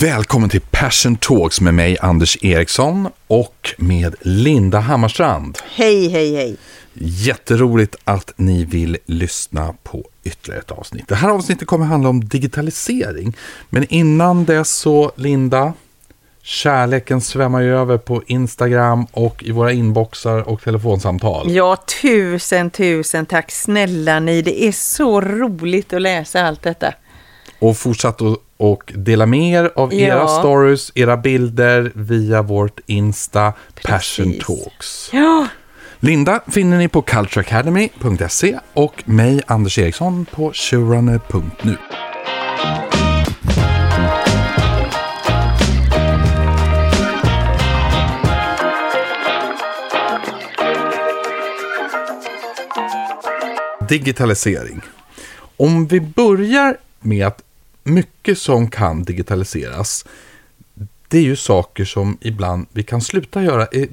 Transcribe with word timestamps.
Välkommen 0.00 0.50
till 0.50 0.60
Passion 0.60 1.16
Talks 1.16 1.60
med 1.60 1.74
mig 1.74 1.96
Anders 2.00 2.44
Eriksson 2.44 3.08
och 3.26 3.74
med 3.78 4.14
Linda 4.20 4.78
Hammarstrand. 4.78 5.58
Hej, 5.74 6.08
hej, 6.08 6.36
hej. 6.36 6.56
Jätteroligt 6.94 7.96
att 8.04 8.32
ni 8.36 8.64
vill 8.64 8.98
lyssna 9.06 9.74
på 9.82 10.04
ytterligare 10.24 10.60
ett 10.60 10.70
avsnitt. 10.70 11.08
Det 11.08 11.14
här 11.14 11.30
avsnittet 11.30 11.68
kommer 11.68 11.86
handla 11.86 12.08
om 12.08 12.24
digitalisering. 12.24 13.36
Men 13.68 13.86
innan 13.88 14.44
dess 14.44 14.70
så, 14.70 15.12
Linda, 15.16 15.72
kärleken 16.42 17.20
svämmar 17.20 17.60
ju 17.60 17.76
över 17.76 17.98
på 17.98 18.22
Instagram 18.26 19.06
och 19.12 19.42
i 19.42 19.50
våra 19.50 19.72
inboxar 19.72 20.48
och 20.48 20.62
telefonsamtal. 20.62 21.50
Ja, 21.50 21.76
tusen, 22.02 22.70
tusen 22.70 23.26
tack 23.26 23.50
snälla 23.50 24.20
ni. 24.20 24.42
Det 24.42 24.64
är 24.64 24.72
så 24.72 25.20
roligt 25.20 25.92
att 25.92 26.02
läsa 26.02 26.42
allt 26.42 26.62
detta. 26.62 26.94
Och 27.58 27.76
fortsatt 27.76 28.22
att 28.22 28.38
och 28.60 28.92
dela 28.96 29.26
med 29.26 29.52
er 29.64 29.70
av 29.76 29.94
era 29.94 30.14
Ja. 30.14 30.28
stories, 30.28 30.92
era 30.94 31.16
bilder 31.16 31.92
via 31.94 32.42
vårt 32.42 32.80
Insta 32.86 33.52
Passion 33.84 34.26
Precis. 34.26 34.44
Talks. 34.46 35.10
Ja, 35.12 35.46
Linda 36.00 36.40
finner 36.52 36.78
ni 36.78 36.88
på 36.88 37.02
cultureacademy.se 37.02 38.58
och 38.72 39.02
mig, 39.08 39.40
Anders 39.46 39.78
Eriksson, 39.78 40.26
på 40.32 40.52
showrunner.nu. 40.54 41.76
Digitalisering. 53.88 54.80
Om 55.56 55.86
vi 55.86 56.00
börjar 56.00 56.76
med 57.00 57.26
att 57.26 57.42
mycket 57.82 58.38
som 58.38 58.70
kan 58.70 59.02
digitaliseras, 59.02 60.04
det 61.08 61.18
är 61.18 61.22
ju 61.22 61.36
saker 61.36 61.84
som 61.84 62.18
ibland 62.20 62.66
vi 62.72 62.82
kan 62.82 63.00
sluta 63.00 63.42
göra. 63.42 63.66
Eh, 63.72 63.88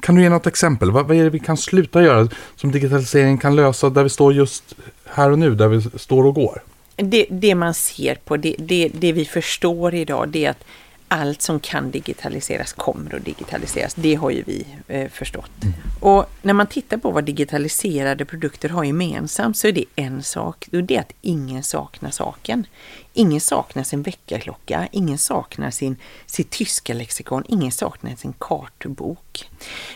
kan 0.00 0.14
du 0.14 0.22
ge 0.22 0.28
något 0.28 0.46
exempel? 0.46 0.90
Vad, 0.90 1.06
vad 1.06 1.16
är 1.16 1.24
det 1.24 1.30
vi 1.30 1.38
kan 1.38 1.56
sluta 1.56 2.02
göra 2.02 2.28
som 2.56 2.72
digitaliseringen 2.72 3.38
kan 3.38 3.56
lösa 3.56 3.90
där 3.90 4.02
vi 4.02 4.08
står 4.08 4.34
just 4.34 4.74
här 5.04 5.30
och 5.30 5.38
nu, 5.38 5.54
där 5.54 5.68
vi 5.68 5.98
står 5.98 6.26
och 6.26 6.34
går? 6.34 6.62
det, 6.96 7.26
det 7.30 7.54
man 7.54 7.74
ser 7.74 8.14
på, 8.14 8.36
det, 8.36 8.54
det, 8.58 8.90
det 8.94 9.12
vi 9.12 9.24
förstår 9.24 9.94
idag, 9.94 10.28
det 10.28 10.44
är 10.44 10.50
att 10.50 10.64
allt 11.08 11.42
som 11.42 11.60
kan 11.60 11.90
digitaliseras 11.90 12.72
kommer 12.72 13.14
att 13.14 13.24
digitaliseras. 13.24 13.94
Det 13.94 14.14
har 14.14 14.30
ju 14.30 14.42
vi 14.42 14.66
eh, 14.88 15.10
förstått. 15.10 15.50
Och 16.00 16.30
när 16.42 16.54
man 16.54 16.66
tittar 16.66 16.96
på 16.96 17.10
vad 17.10 17.24
digitaliserade 17.24 18.24
produkter 18.24 18.68
har 18.68 18.84
gemensamt 18.84 19.56
så 19.56 19.68
är 19.68 19.72
det 19.72 19.84
en 19.96 20.22
sak, 20.22 20.68
och 20.72 20.84
det 20.84 20.96
är 20.96 21.00
att 21.00 21.12
ingen 21.20 21.62
saknar 21.62 22.10
saken. 22.10 22.66
Ingen 23.12 23.40
saknar 23.40 23.82
sin 23.82 24.02
väckarklocka, 24.02 24.88
ingen 24.92 25.18
saknar 25.18 25.70
sin, 25.70 25.96
sitt 26.26 26.50
tyska 26.50 26.94
lexikon, 26.94 27.44
ingen 27.48 27.72
saknar 27.72 28.16
sin 28.16 28.34
kartbok. 28.38 29.50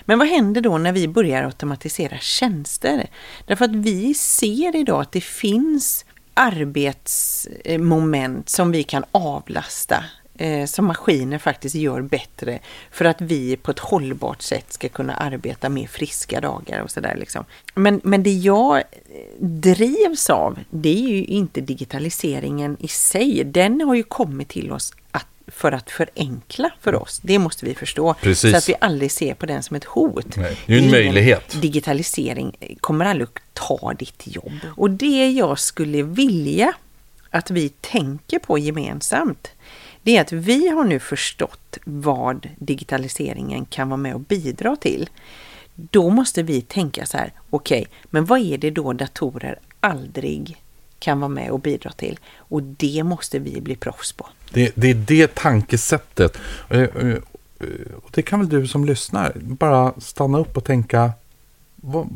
Men 0.05 0.19
vad 0.19 0.29
händer 0.29 0.61
då 0.61 0.79
när 0.79 0.93
vi 0.93 1.09
börjar 1.09 1.45
automatisera 1.45 2.19
tjänster? 2.19 3.11
Därför 3.47 3.65
att 3.65 3.75
vi 3.75 4.15
ser 4.15 4.77
idag 4.77 5.01
att 5.01 5.13
det 5.13 5.21
finns 5.21 6.05
arbetsmoment 6.35 8.49
som 8.49 8.71
vi 8.71 8.83
kan 8.83 9.05
avlasta 9.13 10.05
eh, 10.38 10.66
som 10.66 10.84
maskiner 10.84 11.38
faktiskt 11.38 11.75
gör 11.75 12.00
bättre 12.00 12.59
för 12.91 13.04
att 13.04 13.21
vi 13.21 13.56
på 13.56 13.71
ett 13.71 13.78
hållbart 13.78 14.43
sätt 14.43 14.72
ska 14.72 14.88
kunna 14.88 15.15
arbeta 15.15 15.69
med 15.69 15.91
friska 15.91 16.41
dagar 16.41 16.81
och 16.82 16.91
sådär. 16.91 17.16
Liksom. 17.16 17.44
Men, 17.75 18.00
men 18.04 18.22
det 18.22 18.32
jag 18.32 18.77
eh, 18.77 18.82
drivs 19.41 20.31
av, 20.31 20.59
det 20.71 21.04
är 21.04 21.09
ju 21.09 21.25
inte 21.25 21.60
digitaliseringen 21.60 22.77
i 22.81 22.88
sig. 22.88 23.44
Den 23.44 23.81
har 23.81 23.94
ju 23.94 24.03
kommit 24.03 24.48
till 24.48 24.72
oss 24.72 24.93
att, 25.10 25.27
för 25.47 25.72
att 25.72 25.91
förenkla 25.91 26.71
för 26.81 26.94
oss. 26.94 27.21
Det 27.22 27.38
måste 27.38 27.65
vi 27.66 27.75
förstå. 27.75 28.15
Precis. 28.15 28.50
Så 28.50 28.56
att 28.56 28.69
vi 28.69 28.75
aldrig 28.81 29.12
ser 29.12 29.34
på 29.34 29.47
den 29.47 29.62
som 29.62 29.77
ett 29.77 29.84
hot. 29.84 30.37
Nej, 30.37 30.59
det 30.66 30.72
är 30.72 30.78
ju 30.78 30.84
en 30.84 30.91
möjlighet. 30.91 31.62
Digitalisering 31.62 32.77
kommer 32.81 33.04
aldrig 33.04 33.28
att 33.28 33.54
ta 33.54 33.94
ditt 33.94 34.22
jobb. 34.27 34.60
Och 34.77 34.91
det 34.91 35.31
jag 35.31 35.59
skulle 35.59 36.03
vilja 36.03 36.75
att 37.31 37.50
vi 37.50 37.69
tänker 37.69 38.38
på 38.38 38.59
gemensamt, 38.59 39.48
det 40.03 40.16
är 40.16 40.20
att 40.20 40.32
vi 40.32 40.69
har 40.69 40.84
nu 40.84 40.98
förstått 40.98 41.78
vad 41.84 42.48
digitaliseringen 42.59 43.64
kan 43.64 43.88
vara 43.88 43.97
med 43.97 44.14
och 44.14 44.20
bidra 44.20 44.76
till. 44.76 45.10
Då 45.75 46.10
måste 46.10 46.42
vi 46.42 46.60
tänka 46.60 47.06
så 47.06 47.16
här, 47.16 47.32
okej, 47.50 47.86
men 48.04 48.25
vad 48.25 48.41
är 48.41 48.59
det 48.59 48.70
då 48.70 48.92
datorer 48.92 49.59
aldrig 49.81 50.62
kan 50.98 51.20
vara 51.20 51.28
med 51.28 51.50
och 51.50 51.60
bidra 51.60 51.92
till? 51.92 52.19
Och 52.36 52.62
det 52.62 53.03
måste 53.03 53.38
vi 53.38 53.60
bli 53.60 53.76
proffs 53.76 54.12
på. 54.12 54.26
Det, 54.53 54.72
det 54.75 54.91
är 54.91 54.94
det 54.94 55.34
tankesättet. 55.34 56.38
Eh, 56.69 56.80
eh, 56.80 57.09
eh, 57.09 57.19
och 58.03 58.10
det 58.10 58.22
kan 58.22 58.41
väl 58.41 58.48
du 58.48 58.66
som 58.66 58.84
lyssnar 58.84 59.32
bara 59.36 59.92
stanna 60.00 60.38
upp 60.38 60.56
och 60.56 60.65
tänka 60.65 61.12
vad, 61.76 62.09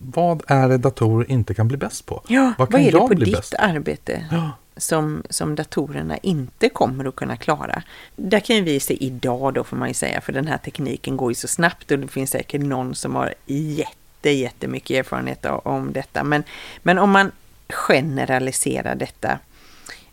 vad 0.00 0.42
är 0.46 0.68
det 0.68 0.78
datorer 0.78 1.30
inte 1.30 1.54
kan 1.54 1.68
bli 1.68 1.76
bäst 1.76 2.06
på? 2.06 2.22
Ja, 2.28 2.52
vad, 2.58 2.70
kan 2.70 2.80
är 2.80 2.92
det 2.92 2.98
på 2.98 3.14
ditt 3.14 3.54
arbete 3.58 4.24
Ja. 4.30 4.50
som, 4.76 5.22
som 5.30 5.54
datorerna 5.54 6.16
inte 6.16 6.68
kommer 6.68 7.04
att 7.04 7.16
kunna 7.16 7.36
klara? 7.36 7.82
Där 8.16 8.40
kan 8.40 8.56
ju 8.56 8.62
vi 8.62 8.80
se 8.80 9.04
idag 9.04 9.54
då 9.54 9.64
får 9.64 9.76
man 9.76 9.88
ju 9.88 9.94
säga, 9.94 10.20
för 10.20 10.32
den 10.32 10.46
här 10.46 10.58
tekniken 10.58 11.16
går 11.16 11.30
ju 11.30 11.34
så 11.34 11.48
snabbt 11.48 11.90
och 11.90 11.98
det 11.98 12.08
finns 12.08 12.30
säkert 12.30 12.60
någon 12.60 12.94
som 12.94 13.14
har 13.14 13.34
jätte, 13.46 14.30
jättemycket 14.30 14.96
erfarenhet 14.96 15.46
om 15.46 15.92
detta. 15.92 16.24
Men, 16.24 16.42
men 16.82 16.98
om 16.98 17.10
man 17.10 17.32
generaliserar 17.68 18.94
detta 18.94 19.38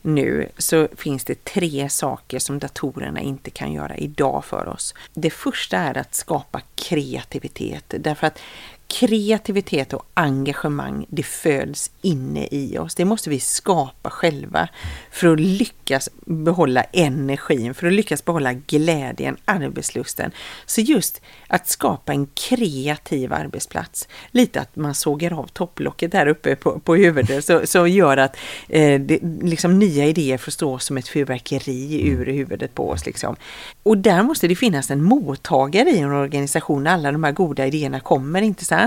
nu 0.06 0.50
så 0.58 0.88
finns 0.98 1.24
det 1.24 1.44
tre 1.44 1.90
saker 1.90 2.40
som 2.40 2.60
datorerna 2.60 3.22
inte 3.22 3.50
kan 3.50 3.74
göra 3.74 3.96
idag 3.96 4.46
för 4.46 4.68
oss. 4.68 4.94
Det 5.14 5.30
första 5.30 5.78
är 5.78 5.98
att 5.98 6.16
skapa 6.16 6.62
kreativitet 6.76 7.94
därför 8.00 8.28
att 8.28 8.40
kreativitet 8.88 9.94
och 9.94 10.06
engagemang, 10.14 11.06
det 11.10 11.24
föds 11.24 11.92
inne 12.02 12.48
i 12.52 12.78
oss. 12.78 12.96
Det 12.96 13.06
måste 13.06 13.30
vi 13.30 13.40
skapa 13.40 14.10
själva 14.10 14.70
för 15.12 15.34
att 15.34 15.40
lyckas 15.40 16.10
behålla 16.26 16.84
energin, 16.84 17.74
för 17.74 17.88
att 17.88 17.94
lyckas 17.94 18.26
behålla 18.26 18.54
glädjen, 18.54 19.38
arbetslusten. 19.46 20.32
Så 20.66 20.82
just 20.82 21.22
att 21.48 21.68
skapa 21.68 22.14
en 22.14 22.28
kreativ 22.34 23.34
arbetsplats, 23.34 24.08
lite 24.32 24.62
att 24.62 24.76
man 24.76 24.96
sågar 24.96 25.40
av 25.40 25.48
topplocket 25.48 26.12
där 26.12 26.28
uppe 26.28 26.56
på, 26.56 26.80
på 26.80 26.96
huvudet, 26.96 27.46
så, 27.46 27.62
så 27.68 27.88
gör 27.88 28.18
att 28.18 28.38
eh, 28.70 29.02
det, 29.02 29.20
liksom 29.42 29.80
nya 29.80 30.06
idéer 30.06 30.38
får 30.38 30.52
stå 30.52 30.80
som 30.80 30.98
ett 30.98 31.08
fyrverkeri 31.08 32.08
ur 32.08 32.26
huvudet 32.26 32.76
på 32.76 32.90
oss. 32.90 33.06
Liksom. 33.06 33.36
Och 33.84 33.98
där 33.98 34.24
måste 34.24 34.48
det 34.48 34.56
finnas 34.56 34.92
en 34.92 35.04
mottagare 35.04 35.90
i 35.90 36.00
en 36.00 36.12
organisation, 36.12 36.88
alla 36.88 37.12
de 37.12 37.24
här 37.24 37.32
goda 37.32 37.66
idéerna 37.68 38.00
kommer, 38.00 38.42
inte 38.42 38.66
sant? 38.66 38.85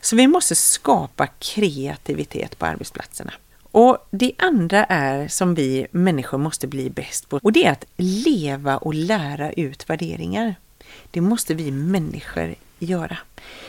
Så 0.00 0.16
vi 0.16 0.26
måste 0.26 0.54
skapa 0.54 1.26
kreativitet 1.26 2.58
på 2.58 2.66
arbetsplatserna. 2.66 3.32
Och 3.62 4.08
det 4.10 4.32
andra 4.38 4.84
är 4.84 5.28
som 5.28 5.54
vi 5.54 5.86
människor 5.90 6.38
måste 6.38 6.66
bli 6.66 6.90
bäst 6.90 7.28
på 7.28 7.40
och 7.42 7.52
det 7.52 7.64
är 7.64 7.72
att 7.72 7.84
leva 7.96 8.76
och 8.76 8.94
lära 8.94 9.52
ut 9.52 9.90
värderingar. 9.90 10.54
Det 11.10 11.20
måste 11.20 11.54
vi 11.54 11.70
människor 11.70 12.54
göra. 12.78 13.18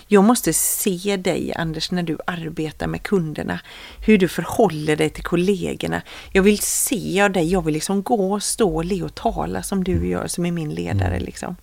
Jag 0.07 0.23
måste 0.23 0.53
se 0.53 1.17
dig, 1.17 1.53
Anders, 1.55 1.91
när 1.91 2.03
du 2.03 2.17
arbetar 2.27 2.87
med 2.87 3.03
kunderna, 3.03 3.59
hur 4.05 4.17
du 4.17 4.27
förhåller 4.27 4.95
dig 4.95 5.09
till 5.09 5.23
kollegorna. 5.23 6.01
Jag 6.31 6.43
vill 6.43 6.59
se 6.59 7.27
dig, 7.27 7.51
jag 7.51 7.65
vill 7.65 7.73
liksom 7.73 8.03
gå, 8.03 8.39
stå, 8.39 8.81
le 8.81 9.03
och 9.03 9.15
tala 9.15 9.63
som 9.63 9.83
du 9.83 10.07
gör, 10.07 10.27
som 10.27 10.45
är 10.45 10.51
min 10.51 10.73
ledare. 10.73 11.19
Liksom. 11.19 11.55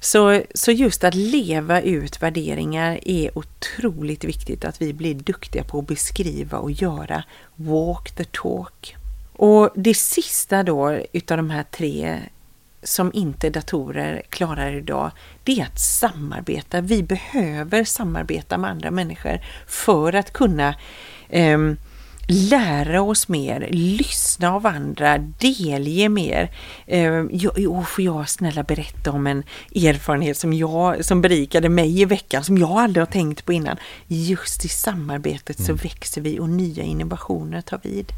Så, 0.00 0.42
så 0.54 0.72
just 0.72 1.04
att 1.04 1.14
leva 1.14 1.80
ut 1.80 2.22
värderingar 2.22 2.98
är 3.02 3.38
otroligt 3.38 4.24
viktigt 4.24 4.64
att 4.64 4.82
vi 4.82 4.92
blir 4.92 5.14
duktiga 5.14 5.64
på 5.64 5.78
att 5.78 5.86
beskriva 5.86 6.58
och 6.58 6.70
göra 6.70 7.24
walk 7.54 8.10
the 8.10 8.24
talk. 8.24 8.96
Och 9.32 9.70
det 9.74 9.94
sista 9.94 10.62
då 10.62 10.92
utav 11.12 11.36
de 11.36 11.50
här 11.50 11.64
tre 11.70 12.18
som 12.82 13.10
inte 13.14 13.50
datorer 13.50 14.22
klarar 14.28 14.72
idag, 14.72 15.10
det 15.44 15.60
är 15.60 15.64
att 15.64 15.80
samarbeta. 15.80 16.80
Vi 16.80 17.02
behöver 17.02 17.84
samarbeta 17.84 18.58
med 18.58 18.70
andra 18.70 18.90
människor 18.90 19.40
för 19.66 20.12
att 20.12 20.32
kunna 20.32 20.74
eh, 21.28 21.58
lära 22.30 23.02
oss 23.02 23.28
mer, 23.28 23.68
lyssna 23.70 24.52
av 24.52 24.66
andra, 24.66 25.18
delge 25.18 26.08
mer. 26.08 26.50
Eh, 26.86 27.24
jag, 27.32 27.88
får 27.88 28.04
jag 28.04 28.28
snälla 28.28 28.62
berätta 28.62 29.12
om 29.12 29.26
en 29.26 29.42
erfarenhet 29.74 30.36
som, 30.36 30.52
jag, 30.52 31.04
som 31.04 31.22
berikade 31.22 31.68
mig 31.68 32.00
i 32.00 32.04
veckan, 32.04 32.44
som 32.44 32.58
jag 32.58 32.70
aldrig 32.70 33.00
har 33.00 33.12
tänkt 33.12 33.44
på 33.44 33.52
innan. 33.52 33.76
Just 34.06 34.64
i 34.64 34.68
samarbetet 34.68 35.58
mm. 35.58 35.66
så 35.66 35.74
växer 35.82 36.20
vi 36.20 36.40
och 36.40 36.48
nya 36.48 36.82
innovationer 36.82 37.60
tar 37.60 37.80
vid. 37.82 38.12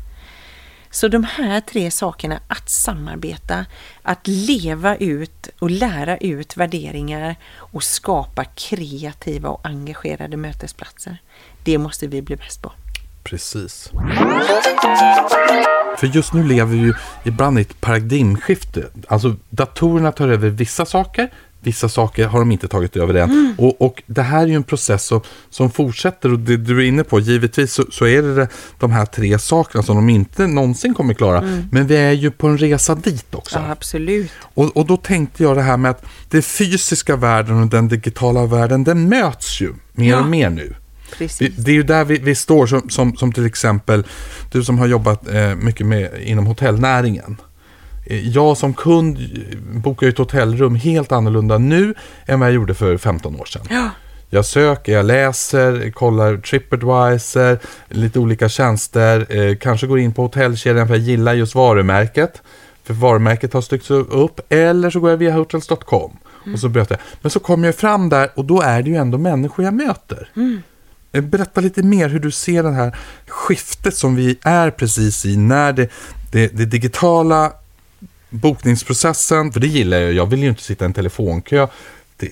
Så 0.90 1.08
de 1.08 1.24
här 1.24 1.60
tre 1.60 1.90
sakerna, 1.90 2.40
att 2.48 2.70
samarbeta, 2.70 3.66
att 4.02 4.26
leva 4.26 4.96
ut 4.96 5.48
och 5.58 5.70
lära 5.70 6.16
ut 6.16 6.56
värderingar 6.56 7.36
och 7.56 7.82
skapa 7.82 8.44
kreativa 8.44 9.48
och 9.48 9.66
engagerade 9.66 10.36
mötesplatser. 10.36 11.18
Det 11.64 11.78
måste 11.78 12.06
vi 12.06 12.22
bli 12.22 12.36
bäst 12.36 12.62
på. 12.62 12.72
Precis. 13.22 13.90
För 15.98 16.06
just 16.06 16.32
nu 16.32 16.42
lever 16.44 16.72
vi 16.72 16.78
ju 16.78 16.94
ibland 17.24 17.58
i 17.58 17.62
ett 17.62 17.80
paradigmskifte. 17.80 18.84
Alltså 19.08 19.36
datorerna 19.50 20.12
tar 20.12 20.28
över 20.28 20.48
vissa 20.48 20.86
saker, 20.86 21.30
vissa 21.60 21.88
saker 21.88 22.26
har 22.26 22.38
de 22.38 22.52
inte 22.52 22.68
tagit 22.68 22.96
över 22.96 23.14
än. 23.14 23.30
Mm. 23.30 23.54
Och, 23.58 23.82
och, 23.82 24.02
det 24.06 24.22
här 24.22 24.42
är 24.42 24.46
ju 24.46 24.54
en 24.54 24.62
process 24.62 25.04
som, 25.04 25.20
som 25.50 25.70
fortsätter 25.70 26.32
och 26.32 26.38
det 26.38 26.56
du 26.56 26.78
är 26.78 26.88
inne 26.88 27.04
på, 27.04 27.20
givetvis 27.20 27.72
så, 27.72 27.84
så, 27.90 28.06
är 28.06 28.22
det 28.22 28.48
de 28.78 28.90
här 28.90 29.06
tre 29.06 29.38
sakerna 29.38 29.82
som 29.82 29.96
de 29.96 30.08
inte 30.08 30.46
någonsin 30.46 30.94
kommer 30.94 31.14
klara. 31.14 31.38
Mm. 31.38 31.68
Men 31.72 31.86
vi 31.86 31.96
är 31.96 32.12
ju 32.12 32.30
på 32.30 32.46
en 32.46 32.58
resa 32.58 32.94
dit 32.94 33.34
också. 33.34 33.58
Ja, 33.58 33.70
absolut. 33.70 34.30
Och, 34.40 34.76
och 34.76 34.86
då 34.86 34.96
tänkte 34.96 35.42
jag 35.42 35.56
det 35.56 35.62
här 35.62 35.76
med 35.76 35.90
att 35.90 36.04
den 36.28 36.42
fysiska 36.42 37.16
världen 37.16 37.62
och 37.62 37.66
den 37.66 37.88
digitala 37.88 38.46
världen, 38.46 38.84
den 38.84 39.08
möts 39.08 39.60
ju 39.60 39.74
mer 39.92 40.10
ja. 40.10 40.20
och 40.20 40.26
mer 40.26 40.50
nu. 40.50 40.74
Precis. 41.18 41.56
Det 41.56 41.70
är 41.70 41.74
ju 41.74 41.82
där 41.82 42.04
vi, 42.04 42.18
vi 42.18 42.34
står, 42.34 42.66
som, 42.66 42.90
som, 42.90 43.16
som, 43.16 43.32
till 43.32 43.46
exempel 43.46 44.04
du 44.52 44.64
som 44.64 44.78
har 44.78 44.86
jobbat 44.86 45.28
eh, 45.28 45.54
mycket 45.54 45.86
med 45.86 46.10
inom 46.22 46.46
hotellnäringen. 46.46 47.36
Eh, 48.06 48.28
jag 48.28 48.56
som 48.56 48.74
kund 48.74 49.18
bokar 49.74 50.06
ett 50.06 50.18
hotellrum 50.18 50.74
helt 50.74 51.12
annorlunda 51.12 51.58
nu 51.58 51.94
än 52.26 52.40
vad 52.40 52.48
jag 52.48 52.54
gjorde 52.54 52.74
för 52.74 52.96
15 52.96 53.40
år 53.40 53.44
sedan. 53.44 53.62
Ja. 53.70 53.90
Jag 54.34 54.44
söker, 54.44 54.92
jag 54.92 55.06
läser, 55.06 55.90
kollar 55.90 56.36
Tripadvisor, 56.36 57.58
lite 57.88 58.18
olika 58.18 58.48
tjänster, 58.48 59.36
eh, 59.36 59.56
kanske 59.56 59.86
går 59.86 59.98
in 59.98 60.12
på 60.12 60.22
hotellkedjan 60.22 60.86
för 60.86 60.94
jag 60.94 61.02
gillar 61.02 61.34
just 61.34 61.54
varumärket. 61.54 62.42
För 62.84 62.94
varumärket 62.94 63.52
har 63.52 63.60
styckts 63.60 63.90
upp. 63.90 64.40
Eller 64.48 64.90
så 64.90 65.00
går 65.00 65.10
jag 65.10 65.16
via 65.16 65.32
hotels.com. 65.32 66.16
Mm. 66.42 66.54
Och 66.54 66.60
så 66.60 66.68
jag. 66.74 66.98
Men 67.20 67.30
så 67.30 67.40
kommer 67.40 67.68
jag 67.68 67.74
fram 67.74 68.08
där 68.08 68.30
och 68.34 68.44
då 68.44 68.60
är 68.60 68.82
det 68.82 68.90
ju 68.90 68.96
ändå 68.96 69.18
människor 69.18 69.64
jag 69.64 69.74
möter. 69.74 70.28
Mm. 70.36 70.62
Eh, 71.12 71.20
berätta 71.20 71.60
lite 71.60 71.82
mer 71.82 72.08
hur 72.08 72.20
du 72.20 72.30
ser 72.30 72.62
det 72.62 72.70
här 72.70 72.96
skiftet 73.26 73.96
som 73.96 74.16
vi 74.16 74.38
är 74.42 74.70
precis 74.70 75.24
i 75.24 75.36
när 75.36 75.72
det, 75.72 75.90
det, 76.30 76.48
det 76.56 76.64
digitala 76.64 77.52
bokningsprocessen, 78.30 79.52
för 79.52 79.60
det 79.60 79.66
gillar 79.66 79.98
jag, 79.98 80.12
jag 80.12 80.26
vill 80.26 80.42
ju 80.42 80.48
inte 80.48 80.62
sitta 80.62 80.84
i 80.84 80.86
en 80.86 80.92
telefonkö 80.92 81.66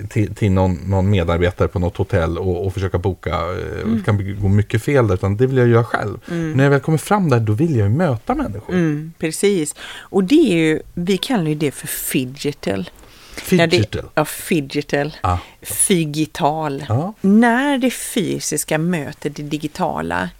till, 0.09 0.35
till, 0.35 0.53
någon, 0.53 0.75
någon, 0.75 1.11
medarbetare 1.11 1.69
på 1.69 1.79
något 1.79 1.97
hotell 1.97 2.39
och, 2.39 2.67
och 2.67 2.75
försöka 2.75 2.99
boka. 2.99 3.31
Eh, 3.31 3.83
mm. 3.83 3.97
Det 3.97 4.05
kan 4.05 4.41
gå 4.43 4.49
mycket 4.49 4.83
fel 4.83 5.07
där, 5.07 5.15
utan 5.15 5.37
det 5.37 5.47
vill 5.47 5.57
jag 5.57 5.69
göra 5.69 5.85
själv. 5.85 6.19
Mm. 6.31 6.53
När 6.53 6.65
jag 6.65 6.71
väl 6.71 6.81
kommer 6.81 6.99
fram 6.99 7.31
där, 7.31 7.41
då 7.41 7.53
vill 7.53 7.77
jag 7.77 7.89
ju 7.89 7.95
möta 7.95 8.35
människor. 8.35 8.75
Mm, 8.75 9.13
precis, 9.19 9.75
och 10.01 10.25
det 10.25 10.53
är 10.53 10.57
ju, 10.57 10.81
vi 10.95 11.19
kallar 11.19 11.49
ju 11.49 11.55
det 11.55 11.71
för 11.71 11.87
fidgetal. 11.87 12.91
Fidgetal? 13.35 14.03
Det, 14.03 14.09
ja, 14.15 14.25
fidgetal. 14.25 15.17
Ah. 15.21 15.39
Figital. 15.63 16.85
Ah. 16.89 17.13
När 17.21 17.79
det 17.79 17.91
fysiska 17.91 18.79
möter 18.79 19.31
det 19.31 19.43
digitala, 19.43 20.31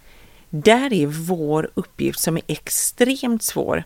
där 0.49 0.93
är 0.93 1.07
vår 1.07 1.69
uppgift 1.73 2.19
som 2.19 2.37
är 2.37 2.43
extremt 2.47 3.43
svår 3.43 3.83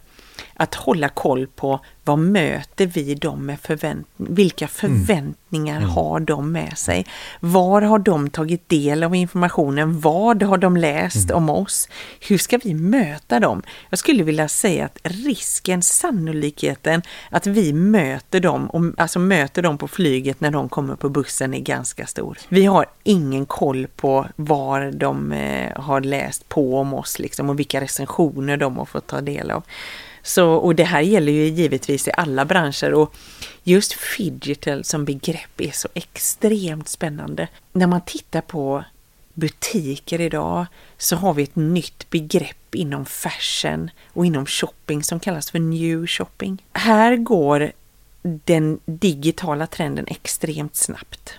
att 0.56 0.76
hålla 0.76 1.10
koll 1.10 1.48
på 1.48 1.80
vad 2.04 2.20
möter 2.20 2.86
vi 2.86 3.16
dem 3.16 3.46
med 3.46 3.60
förvänt 3.60 4.08
vilka 4.18 4.66
mm. 4.66 5.06
förväntningar 5.06 5.78
mm. 5.78 5.90
har 5.90 6.20
de 6.20 6.52
med 6.52 6.78
sig? 6.78 7.06
Var 7.40 7.82
har 7.82 8.00
de 8.00 8.30
tagit 8.30 8.70
del 8.70 9.04
av 9.04 9.16
informationen? 9.16 10.00
Vad 10.00 10.44
har 10.44 10.58
de 10.58 10.78
läst 10.78 11.30
mm. 11.30 11.38
om 11.38 11.50
oss? 11.50 11.90
Hur 12.28 12.38
ska 12.38 12.58
vi 12.58 12.74
möta 12.74 13.40
dem? 13.40 13.64
Jag 13.90 14.00
skulle 14.00 14.24
vilja 14.24 14.48
säga 14.48 14.86
att 14.86 15.00
risken, 15.04 15.82
sannolikheten 15.82 17.02
att 17.30 17.48
vi 17.48 17.74
möter 17.74 18.40
dem, 18.40 18.94
alltså 18.98 19.20
möter 19.20 19.62
dem 19.62 19.78
på 19.78 19.88
flyget 19.88 20.42
när 20.42 20.52
de 20.52 20.70
kommer 20.70 20.96
på 20.96 21.10
bussen 21.10 21.54
är 21.54 21.60
ganska 21.60 22.06
stor. 22.08 22.38
Vi 22.50 22.66
har 22.66 22.86
ingen 23.04 23.46
koll 23.46 23.88
på 23.96 24.26
var 24.36 24.92
de 24.92 25.32
eh, 25.32 25.82
har 25.82 26.02
läst 26.02 26.50
på 26.50 26.80
om 26.80 26.94
oss 26.94 27.20
liksom 27.20 27.50
och 27.50 27.60
vilka 27.60 27.82
recensioner 27.82 28.58
de 28.58 28.78
har 28.78 28.86
fått 28.86 29.08
ta 29.08 29.22
del 29.22 29.52
av. 29.52 29.64
Så, 30.26 30.52
och 30.52 30.76
det 30.76 30.84
här 30.84 31.02
gäller 31.02 31.32
ju 31.32 31.46
givetvis 31.46 32.08
i 32.08 32.12
alla 32.18 32.46
branscher 32.46 32.94
och 32.94 33.16
just 33.64 33.94
fidgetal 33.94 34.84
som 34.84 35.06
begrepp 35.06 35.62
är 35.62 35.72
så 35.72 35.88
extremt 35.94 36.90
spännande. 36.90 37.48
När 37.72 37.88
man 37.88 38.02
tittar 38.02 38.42
på 38.42 38.84
butiker 39.34 40.22
idag 40.22 40.66
så 40.98 41.16
har 41.16 41.34
vi 41.34 41.44
ett 41.44 41.56
nytt 41.56 42.10
begrepp 42.10 42.76
inom 42.76 43.06
fashion 43.06 43.90
och 44.14 44.26
inom 44.26 44.46
shopping 44.46 45.04
som 45.04 45.20
kallas 45.20 45.52
för 45.52 45.60
new 45.60 46.08
shopping. 46.08 46.64
Här 46.74 47.16
går 47.16 47.72
den 48.22 48.80
digitala 48.86 49.68
trenden 49.68 50.06
extremt 50.08 50.76
snabbt. 50.76 51.34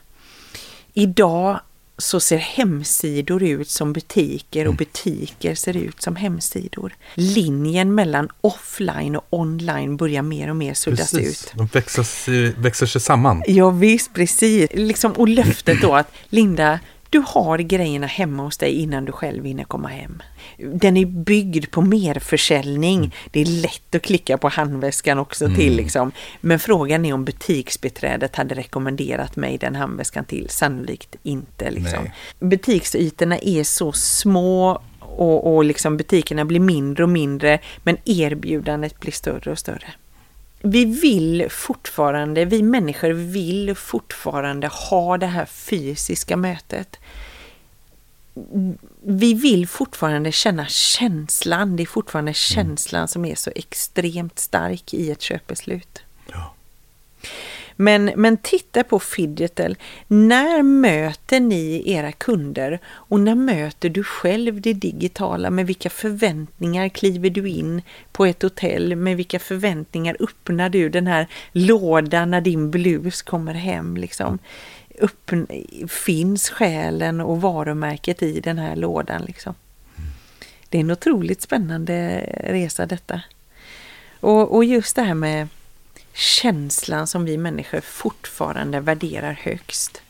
Idag 0.92 1.60
så 1.98 2.20
ser 2.20 2.36
hemsidor 2.36 3.42
ut 3.42 3.70
som 3.70 3.92
butiker 3.92 4.60
och 4.60 4.72
mm. 4.72 4.76
butiker 4.76 5.54
ser 5.54 5.76
ut 5.76 6.02
som 6.02 6.16
hemsidor. 6.16 6.94
Linjen 7.14 7.94
mellan 7.94 8.28
offline 8.40 9.16
och 9.16 9.26
online 9.30 9.96
börjar 9.96 10.22
mer 10.22 10.50
och 10.50 10.56
mer 10.56 10.74
suddas 10.74 11.10
precis. 11.10 11.44
ut. 11.44 11.52
De 11.54 11.66
växer, 11.66 12.60
växer 12.60 12.86
sig 12.86 13.00
samman. 13.00 13.42
Ja 13.46 13.70
visst, 13.70 14.14
precis. 14.14 14.70
Liksom, 14.72 15.12
och 15.12 15.28
löftet 15.28 15.80
då 15.82 15.94
att 15.94 16.12
Linda, 16.28 16.80
du 17.10 17.22
har 17.26 17.58
grejerna 17.58 18.06
hemma 18.06 18.42
hos 18.42 18.58
dig 18.58 18.72
innan 18.72 19.04
du 19.04 19.12
själv 19.12 19.44
hinner 19.44 19.64
komma 19.64 19.88
hem. 19.88 20.22
Den 20.58 20.96
är 20.96 21.06
byggd 21.06 21.70
på 21.70 21.82
merförsäljning. 21.82 22.98
Mm. 22.98 23.10
Det 23.30 23.40
är 23.40 23.46
lätt 23.46 23.94
att 23.94 24.02
klicka 24.02 24.38
på 24.38 24.48
handväskan 24.48 25.18
också 25.18 25.44
mm. 25.44 25.56
till 25.56 25.76
liksom. 25.76 26.12
Men 26.40 26.58
frågan 26.58 27.04
är 27.04 27.12
om 27.12 27.24
butiksbiträdet 27.24 28.36
hade 28.36 28.54
rekommenderat 28.54 29.36
mig 29.36 29.58
den 29.58 29.76
handväskan 29.76 30.24
till. 30.24 30.48
Sannolikt 30.50 31.16
inte. 31.22 31.70
Liksom. 31.70 32.08
Butiksytorna 32.40 33.38
är 33.38 33.64
så 33.64 33.92
små 33.92 34.82
och, 35.00 35.54
och 35.54 35.64
liksom 35.64 35.96
butikerna 35.96 36.44
blir 36.44 36.60
mindre 36.60 37.02
och 37.02 37.10
mindre 37.10 37.58
men 37.82 37.96
erbjudandet 38.04 39.00
blir 39.00 39.12
större 39.12 39.50
och 39.50 39.58
större. 39.58 39.94
Vi 40.70 40.84
vill 40.84 41.46
fortfarande, 41.50 42.44
vi 42.44 42.62
människor 42.62 43.10
vill 43.10 43.74
fortfarande 43.74 44.66
ha 44.66 45.18
det 45.18 45.26
här 45.26 45.46
fysiska 45.46 46.36
mötet. 46.36 46.98
Vi 49.02 49.34
vill 49.34 49.68
fortfarande 49.68 50.32
känna 50.32 50.66
känslan, 50.66 51.76
det 51.76 51.82
är 51.82 51.86
fortfarande 51.86 52.34
känslan 52.34 53.08
som 53.08 53.24
är 53.24 53.34
så 53.34 53.50
extremt 53.54 54.38
stark 54.38 54.94
i 54.94 55.10
ett 55.10 55.22
köpbeslut. 55.22 56.02
Ja. 56.32 56.54
Men, 57.76 58.04
men 58.16 58.36
titta 58.36 58.84
på 58.84 58.98
Fidgetel. 58.98 59.76
När 60.06 60.62
möter 60.62 61.40
ni 61.40 61.82
era 61.86 62.12
kunder 62.12 62.80
och 62.86 63.20
när 63.20 63.34
möter 63.34 63.88
du 63.88 64.04
själv 64.04 64.60
det 64.60 64.72
digitala? 64.72 65.50
Med 65.50 65.66
vilka 65.66 65.90
förväntningar 65.90 66.88
kliver 66.88 67.30
du 67.30 67.48
in 67.48 67.82
på 68.12 68.26
ett 68.26 68.42
hotell? 68.42 68.96
Med 68.96 69.16
vilka 69.16 69.38
förväntningar 69.38 70.16
öppnar 70.20 70.68
du 70.68 70.88
den 70.88 71.06
här 71.06 71.26
lådan 71.52 72.30
när 72.30 72.40
din 72.40 72.70
blus 72.70 73.22
kommer 73.22 73.54
hem? 73.54 73.96
Liksom? 73.96 74.38
Öppn, 75.00 75.46
finns 75.88 76.50
själen 76.50 77.20
och 77.20 77.40
varumärket 77.40 78.22
i 78.22 78.40
den 78.40 78.58
här 78.58 78.76
lådan? 78.76 79.22
Liksom? 79.22 79.54
Det 80.68 80.78
är 80.78 80.80
en 80.80 80.90
otroligt 80.90 81.42
spännande 81.42 82.20
resa 82.44 82.86
detta. 82.86 83.20
Och, 84.20 84.54
och 84.54 84.64
just 84.64 84.96
det 84.96 85.02
här 85.02 85.14
med 85.14 85.48
känslan 86.16 87.06
som 87.06 87.24
vi 87.24 87.38
människor 87.38 87.80
fortfarande 87.80 88.80
värderar 88.80 89.32
högst. 89.42 90.02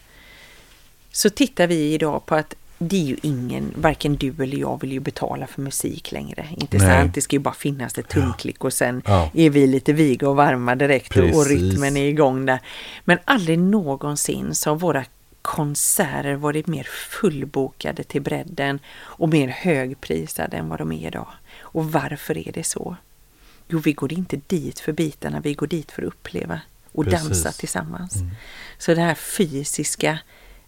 Så 1.12 1.30
tittar 1.30 1.66
vi 1.66 1.92
idag 1.94 2.26
på 2.26 2.34
att 2.34 2.54
det 2.78 2.96
är 2.96 3.04
ju 3.04 3.16
ingen, 3.22 3.72
varken 3.76 4.16
du 4.16 4.34
eller 4.42 4.56
jag 4.58 4.80
vill 4.80 4.92
ju 4.92 5.00
betala 5.00 5.46
för 5.46 5.62
musik 5.62 6.12
längre. 6.12 6.48
Inte 6.56 6.80
sant? 6.80 7.14
Det 7.14 7.20
ska 7.20 7.36
ju 7.36 7.40
bara 7.40 7.54
finnas 7.54 7.98
ett 7.98 8.08
tumklick 8.08 8.64
och 8.64 8.72
sen 8.72 9.02
Ja. 9.06 9.30
är 9.34 9.50
vi 9.50 9.66
lite 9.66 9.92
viga 9.92 10.28
och 10.28 10.36
varma 10.36 10.74
direkt 10.74 11.16
och, 11.16 11.24
och 11.24 11.30
Precis. 11.30 11.72
rytmen 11.72 11.96
är 11.96 12.08
igång 12.08 12.46
där. 12.46 12.60
Men 13.04 13.18
aldrig 13.24 13.58
någonsin 13.58 14.54
så 14.54 14.70
har 14.70 14.76
våra 14.76 15.04
konserter 15.42 16.34
varit 16.34 16.66
mer 16.66 16.84
fullbokade 17.20 18.02
till 18.04 18.22
bredden 18.22 18.78
och 18.98 19.28
mer 19.28 19.48
högprisade 19.48 20.56
än 20.56 20.68
vad 20.68 20.78
de 20.78 20.92
är 20.92 21.06
idag. 21.06 21.28
Och 21.60 21.92
varför 21.92 22.48
är 22.48 22.52
det 22.52 22.64
så? 22.64 22.96
Jo, 23.68 23.78
vi 23.78 23.92
går 23.92 24.12
inte 24.12 24.40
dit 24.46 24.80
för 24.80 24.92
bitarna, 24.92 25.40
vi 25.40 25.54
går 25.54 25.66
dit 25.66 25.92
för 25.92 26.02
att 26.02 26.08
uppleva 26.08 26.60
och 26.92 27.04
Precis. 27.04 27.20
Mm. 27.20 27.32
dansa 27.32 27.52
tillsammans. 27.52 28.14
Så 28.78 28.94
det 28.94 29.00
här 29.00 29.14
fysiska, 29.14 30.18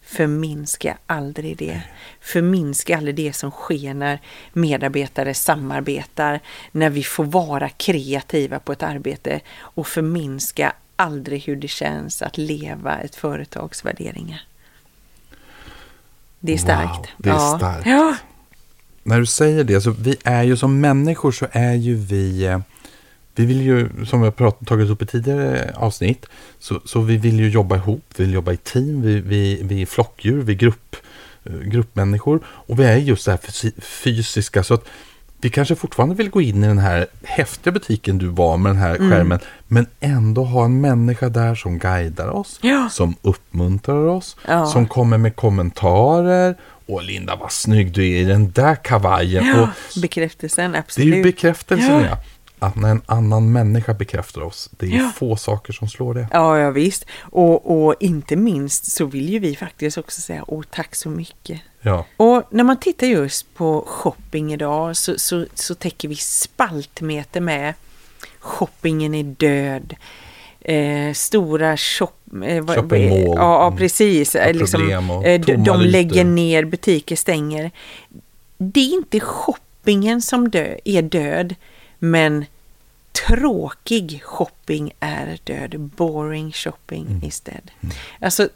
förminska 0.03 0.99
aldrig 1.07 1.57
det. 1.57 1.83
Förminska 2.21 2.97
aldrig 2.97 3.15
det 3.15 3.33
som 3.33 3.51
sker 3.51 3.95
när 3.95 4.21
medarbetare 4.53 5.35
samarbetar, 5.35 6.41
när 6.73 6.91
vi 6.91 7.03
får 7.05 7.25
vara 7.25 7.69
kreativa 7.69 8.59
på 8.59 8.73
ett 8.73 8.83
arbete 8.83 9.41
och 9.59 9.87
förminska 9.87 10.73
aldrig 10.97 11.43
hur 11.43 11.57
det 11.57 11.69
känns 11.69 12.23
att 12.23 12.39
leva 12.39 12.99
ett 12.99 13.15
företags 13.17 13.85
värderingar. 13.85 14.43
Det 16.41 16.53
är 16.53 16.57
Wow, 16.57 16.65
starkt. 16.65 17.09
det 17.19 17.29
är 17.29 17.35
ja. 17.35 17.57
starkt. 17.59 17.87
Ja. 17.87 18.17
När 19.03 19.19
du 19.21 19.27
säger 19.27 19.65
det, 19.65 19.81
så 19.81 19.91
vi 19.91 20.17
är 20.25 20.43
ju 20.43 20.57
som 20.57 20.81
människor 20.81 21.33
så 21.33 21.47
är 21.53 21.75
ju 21.75 21.95
vi, 21.95 22.45
eh, 22.47 22.61
vi 23.39 23.47
vill 23.47 23.61
ju, 23.63 23.89
som 24.07 24.21
vi 24.21 24.27
har 24.27 24.33
pratat, 24.33 24.69
tagit 24.69 24.91
upp 24.91 25.03
i 25.03 25.07
tidigare 25.07 25.73
avsnitt, 25.77 26.27
så, 26.59 26.81
så 26.85 27.01
vi 27.01 27.17
vill 27.17 27.41
ju 27.41 27.49
jobba 27.51 27.77
ihop, 27.77 28.05
vi 28.17 28.25
vill 28.25 28.35
jobba 28.35 28.53
i 28.53 28.57
team, 28.57 29.03
vi, 29.03 29.21
vi, 29.21 29.61
vi 29.63 29.83
är 29.83 29.87
flockdjur, 29.87 30.43
vi 30.43 30.53
är 30.53 30.57
grupp, 30.57 30.97
eh, 31.45 31.53
gruppmänniskor 31.53 32.41
och 32.47 32.81
vi 32.81 32.85
är 32.85 32.97
just 32.97 33.25
det 33.25 33.31
här 33.31 33.39
fysi- 33.39 33.81
fysiska. 33.81 34.63
Så 34.63 34.75
att 34.75 34.85
vi 35.41 35.51
kanske 35.51 35.75
fortfarande 35.75 36.15
vill 36.15 36.31
gå 36.31 36.41
in 36.43 36.65
i 36.65 36.67
den 36.67 36.79
här 36.79 37.07
häftiga 37.25 37.73
butiken 37.73 38.19
du 38.19 38.27
var 38.27 38.57
med 38.57 38.71
den 38.73 38.77
här 38.83 38.95
Mm. 38.97 39.11
skärmen, 39.11 39.39
men 39.67 39.87
ändå 40.01 40.45
ha 40.45 40.65
en 40.65 40.81
människa 40.81 41.29
där 41.29 41.55
som 41.55 41.79
guidar 41.79 42.29
oss, 42.29 42.59
Ja. 42.63 42.89
som 42.91 43.15
uppmuntrar 43.23 44.07
oss, 44.07 44.37
Ja. 44.49 44.67
som 44.67 44.87
kommer 44.89 45.19
med 45.19 45.37
kommentarer. 45.37 46.57
Åh 46.87 47.03
Linda 47.03 47.37
vad 47.37 47.53
snygg 47.53 47.93
du 47.93 48.09
är 48.11 48.21
i 48.21 48.25
den 48.25 48.51
där 48.51 48.75
kavajen. 48.75 49.47
Ja, 49.47 49.63
Och 49.63 50.01
bekräftelsen, 50.03 50.73
det 50.73 50.79
är 50.79 50.81
absolut. 50.81 51.15
ju 51.17 51.23
bekräftelsen 51.23 51.91
Ja. 52.01 52.07
ja. 52.07 52.19
Att 52.59 52.77
när 52.77 52.91
en 52.91 53.03
annan 53.07 53.53
människa 53.53 53.95
bekräftar 53.95 54.41
oss, 54.41 54.71
det 54.79 54.87
är 54.87 54.91
Ja. 54.99 55.13
få 55.17 55.37
saker 55.37 55.73
som 55.73 55.89
slår 55.89 56.15
det. 56.15 56.29
Ja, 56.33 56.59
ja 56.59 56.71
visst. 56.71 57.05
Och, 57.21 57.87
och 57.87 57.95
inte 58.01 58.37
minst 58.37 58.93
så 58.93 59.05
vill 59.07 59.29
ju 59.29 59.39
vi 59.39 59.57
faktiskt 59.57 59.99
också 59.99 60.21
säga 60.21 60.45
åh 60.47 60.63
tack 60.71 60.95
så 60.95 61.09
mycket. 61.11 61.61
Ja, 61.81 62.05
Och 62.17 62.43
när 62.51 62.65
man 62.65 62.77
tittar 62.81 63.07
just 63.07 63.55
på 63.55 63.85
shopping 63.87 64.53
idag 64.53 64.97
så, 64.97 65.19
så, 65.19 65.47
så 65.55 65.75
täcker 65.75 66.09
vi 66.09 66.17
spaltmeter 66.17 67.41
med 67.41 67.75
shoppingen 68.39 69.15
är 69.15 69.23
död. 69.25 69.95
Eh, 70.61 71.13
stora 71.15 71.77
shop, 71.77 72.07
eh, 72.45 72.65
vad- 72.65 72.77
Shoppingmål. 72.77 73.21
Ja, 73.37 73.61
ja, 73.61 73.67
Mm. 73.67 73.79
precis. 73.79 74.35
Ja, 74.35 74.41
Eh, 74.41 74.57
liksom, 74.57 74.83
eh, 75.25 75.41
de, 75.41 75.57
de 75.57 75.81
lägger 75.81 76.25
ner, 76.25 76.65
butiker 76.65 77.17
stänger. 77.17 77.71
Det 78.59 78.81
är 78.81 78.95
inte 78.95 79.21
shoppingen 79.21 80.23
som 80.23 80.49
dö, 80.51 80.75
är 80.85 81.03
död, 81.03 81.55
men 81.99 82.45
tråkig 83.27 84.23
shopping 84.25 84.93
är 85.01 85.39
död. 85.45 85.81
Boring 85.81 86.53
shopping 86.53 87.07
Mm. 87.07 87.21
dead. 87.21 87.71
Alltså, 88.21 88.49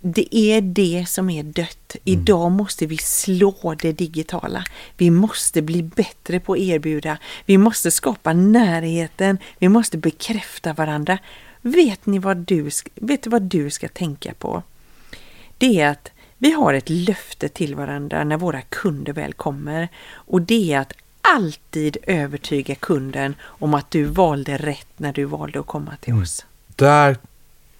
det 0.00 0.36
är 0.36 0.60
det 0.60 1.06
som 1.08 1.30
är 1.30 1.42
dött. 1.42 1.96
Idag 2.04 2.50
måste 2.50 2.86
vi 2.86 2.98
slå 2.98 3.74
det 3.78 3.92
digitala. 3.92 4.64
Vi 4.96 5.10
måste 5.10 5.62
bli 5.62 5.82
bättre 5.82 6.40
på 6.40 6.52
att 6.52 6.58
erbjuda. 6.58 7.18
Vi 7.46 7.58
måste 7.58 7.90
skapa 7.90 8.32
närheten. 8.32 9.38
Vi 9.58 9.68
måste 9.68 9.98
bekräfta 9.98 10.72
varandra. 10.72 11.18
Vet 11.62 12.06
ni 12.06 12.18
vad 12.18 12.36
du, 12.36 12.70
vet 12.94 13.22
du 13.22 13.30
vad 13.30 13.42
du 13.42 13.70
ska 13.70 13.88
tänka 13.88 14.34
på? 14.34 14.62
Det 15.58 15.80
är 15.80 15.88
att 15.88 16.10
vi 16.38 16.52
har 16.52 16.74
ett 16.74 16.88
löfte 16.88 17.48
till 17.48 17.74
varandra 17.74 18.24
när 18.24 18.36
våra 18.36 18.62
kunder 18.62 19.12
väl 19.12 19.32
kommer. 19.32 19.88
Och 20.12 20.42
det 20.42 20.72
är 20.72 20.78
att 20.80 20.92
alltid 21.34 21.96
övertyga 22.06 22.74
kunden 22.74 23.34
om 23.42 23.74
att 23.74 23.90
du 23.90 24.04
valde 24.04 24.56
rätt 24.56 24.86
när 24.96 25.12
du 25.12 25.24
valde 25.24 25.60
att 25.60 25.66
komma 25.66 25.92
till 26.00 26.14
oss. 26.14 26.46
där 26.76 27.16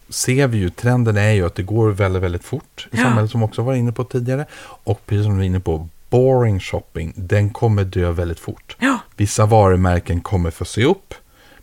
ser 0.09 0.47
vi 0.47 0.59
ju, 0.59 0.71
trenden 0.71 1.17
är 1.17 1.31
ju 1.33 1.47
att 1.47 1.55
det 1.55 1.63
går 1.63 1.91
väldigt, 1.91 2.23
väldigt 2.23 2.45
fort 2.45 2.89
i 2.93 2.97
Ja. 2.97 3.03
samhället 3.03 3.31
som 3.31 3.43
också 3.43 3.63
var 3.63 3.75
inne 3.75 3.93
på 3.93 4.05
tidigare. 4.05 4.47
Och 4.61 5.07
precis 5.07 5.25
som 5.25 5.33
du 5.33 5.39
var 5.39 5.45
inne 5.45 5.61
på, 5.61 5.89
boring 6.11 6.61
shopping, 6.61 7.13
den 7.17 7.51
kommer 7.51 7.85
dö 7.85 8.11
väldigt 8.13 8.39
fort. 8.41 8.77
Ja. 8.79 8.99
Vissa 9.17 9.47
varumärken 9.47 10.21
kommer 10.21 10.51
få 10.51 10.65
se 10.65 10.85
upp, 10.85 11.15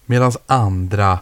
medan 0.05 0.31
andra 0.47 1.19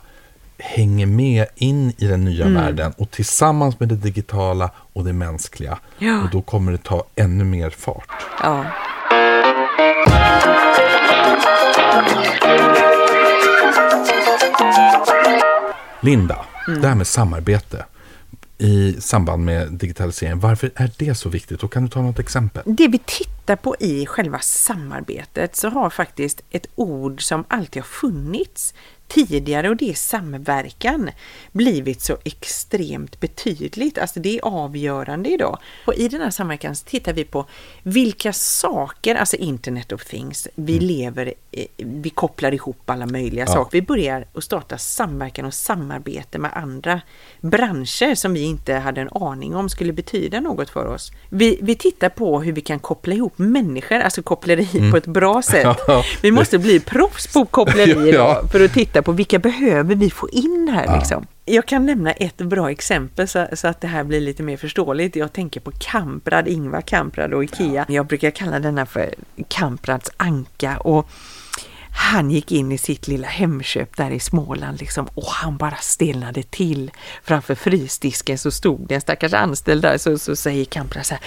hänger 0.58 1.06
med 1.06 1.46
in 1.56 1.94
i 1.98 2.08
den 2.08 2.25
nya 2.25 2.46
Mm. 2.46 2.63
världen 2.63 2.94
och 2.98 3.12
tillsammans 3.12 3.80
med 3.80 3.89
det 3.89 3.96
digitala 3.96 4.70
och 4.94 5.03
det 5.06 5.13
mänskliga. 5.13 5.80
Ja. 5.98 6.24
Och 6.24 6.30
då 6.30 6.41
kommer 6.41 6.72
det 6.72 6.77
ta 6.84 7.03
ännu 7.15 7.44
mer 7.44 7.70
fart. 7.70 8.12
Ja. 8.44 8.65
Linda, 16.01 16.46
Mm. 16.67 16.81
det 16.81 16.88
här 16.88 16.96
med 16.96 17.08
samarbete 17.08 17.86
i 18.58 18.93
samband 19.01 19.46
med 19.46 19.72
digitalisering, 19.74 20.39
varför 20.39 20.72
är 20.75 20.91
det 20.98 21.15
så 21.15 21.29
viktigt? 21.29 21.63
Och 21.63 21.74
kan 21.74 21.84
du 21.84 21.89
ta 21.89 22.01
något 22.01 22.20
exempel? 22.20 22.63
Det 22.65 22.88
vi 22.88 22.98
tittar 23.05 23.55
på 23.55 23.75
i 23.79 24.05
själva 24.05 24.39
samarbetet 24.39 25.55
så 25.55 25.70
har 25.70 25.89
faktiskt 25.89 26.41
ett 26.51 26.65
ord 26.75 27.22
som 27.24 27.43
alltid 27.48 27.81
har 27.81 27.88
funnits 27.88 28.74
tidigare 29.13 29.70
och 29.70 29.75
det 29.75 29.89
är 29.89 29.94
samverkan 29.94 31.10
blivit 31.51 32.01
så 32.01 32.18
extremt 32.24 33.20
betydligt. 33.20 33.98
Alltså 33.98 34.20
det 34.20 34.38
är 34.38 34.46
avgörande 34.46 35.30
idag. 35.30 35.58
Och 35.88 35.94
i 35.94 36.08
den 36.08 36.22
här 36.22 36.30
samverkan 36.30 36.75
så 36.75 36.86
tittar 36.86 37.13
vi 37.13 37.24
på 37.24 37.46
vilka 37.84 38.34
saker, 38.34 39.15
alltså 39.15 39.36
Internet 39.36 39.91
of 39.91 40.06
Things, 40.06 40.48
vi 40.56 40.80
lever, 40.80 41.34
eh, 41.51 41.65
vi 41.77 42.10
kopplar 42.10 42.53
ihop 42.53 42.89
alla 42.89 43.06
möjliga 43.06 43.46
Ja. 43.48 43.53
saker. 43.53 43.72
Vi 43.72 43.82
börjar 43.82 44.25
att 44.34 44.44
starta 44.44 44.77
samverkan 44.77 45.46
och 45.46 45.53
samarbete 45.53 46.39
med 46.39 46.51
andra 46.58 47.01
branscher 47.41 48.15
som 48.15 48.34
vi 48.34 48.41
inte 48.41 48.74
hade 48.74 49.01
en 49.01 49.10
aning 49.12 49.56
om 49.56 49.70
skulle 49.70 49.94
betyda 49.94 50.39
något 50.39 50.70
för 50.70 50.86
oss. 50.86 51.12
Vi, 51.30 51.60
vi 51.62 51.75
tittar 51.75 52.10
på 52.10 52.41
hur 52.41 52.51
vi 52.51 52.62
kan 52.62 52.80
koppla 52.80 53.13
ihop 53.15 53.34
människor, 53.38 53.96
alltså 54.00 54.22
koppleri 54.24 54.91
på 54.91 54.98
ett 54.98 55.08
bra 55.08 55.41
sätt. 55.41 55.68
Mm. 55.91 56.03
Vi 56.22 56.32
måste 56.32 56.58
bli 56.60 56.80
proffs 56.80 57.34
på 57.34 57.46
koppleri 57.46 58.10
idag 58.10 58.51
för 58.51 58.65
att 58.65 58.74
titta 58.74 59.00
på 59.01 59.12
vilka 59.12 59.39
behöver 59.39 59.96
vi 59.96 60.10
få 60.10 60.29
in 60.29 60.72
här 60.74 60.98
liksom. 60.98 61.27
Jag 61.46 61.65
kan 61.65 61.86
nämna 61.86 62.12
ett 62.12 62.38
bra 62.38 62.72
exempel 62.72 63.27
så, 63.27 63.48
så 63.53 63.67
att 63.67 63.81
det 63.81 63.88
här 63.88 64.03
blir 64.03 64.22
lite 64.22 64.43
mer 64.43 64.58
förståeligt. 64.58 65.15
Jag 65.15 65.34
tänker 65.34 65.60
på 65.60 65.72
Kamprad, 65.79 66.48
Ingvar 66.48 66.81
Kamprad 66.81 67.34
och 67.34 67.43
Ikea. 67.43 67.86
Jag 67.89 68.05
brukar 68.05 68.31
kalla 68.31 68.60
denna 68.60 68.86
för 68.86 69.13
Kamprads 69.48 70.12
anka 70.17 70.77
och 70.77 71.10
han 71.93 72.31
gick 72.31 72.51
in 72.51 72.72
i 72.72 72.77
sitt 72.77 73.08
lilla 73.08 73.27
Hemköp 73.27 73.98
där 73.98 74.12
i 74.12 74.20
Småland 74.20 74.79
liksom 74.79 75.08
och 75.13 75.27
han 75.27 75.58
bara 75.58 75.75
stelnade 75.75 76.43
till. 76.43 76.91
Framför 77.24 77.55
frysdisken 77.55 78.38
så 78.38 78.51
stod 78.51 78.88
det 78.88 78.96
en 78.96 79.01
stackars 79.01 79.34
anställd 79.34 79.81
där 79.81 79.98
så, 79.98 80.17
så 80.17 80.36
säger 80.36 80.65
Kamprad 80.65 81.05
så 81.05 81.13
här 81.13 81.24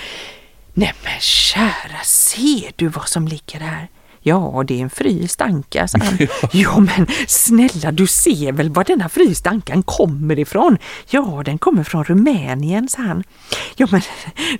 Nej 0.75 0.95
men 1.05 1.21
kära, 1.21 2.01
ser 2.05 2.73
du 2.77 2.89
vad 2.89 3.09
som 3.09 3.29
ligger 3.29 3.61
här? 3.61 3.89
Ja, 4.27 4.65
det 4.67 4.79
är 4.79 4.83
en 4.83 4.91
fryst 4.91 5.41
anka, 5.41 5.89
sa 5.89 5.99
han. 5.99 6.19
ja, 6.53 6.81
men 6.81 7.07
snälla, 7.27 7.93
du 7.93 8.07
ser 8.07 8.53
väl 8.53 8.71
var 8.71 8.85
denna 8.85 9.09
frysta 9.09 9.51
ankan 9.51 9.83
kommer 9.83 10.39
ifrån? 10.39 10.79
Ja, 11.11 11.43
den 11.45 11.59
kommer 11.59 11.85
från 11.85 12.05
Rumänien, 12.05 12.89
sa 12.89 13.03
han. 13.03 13.25
Ja, 13.77 13.87
men, 13.91 14.01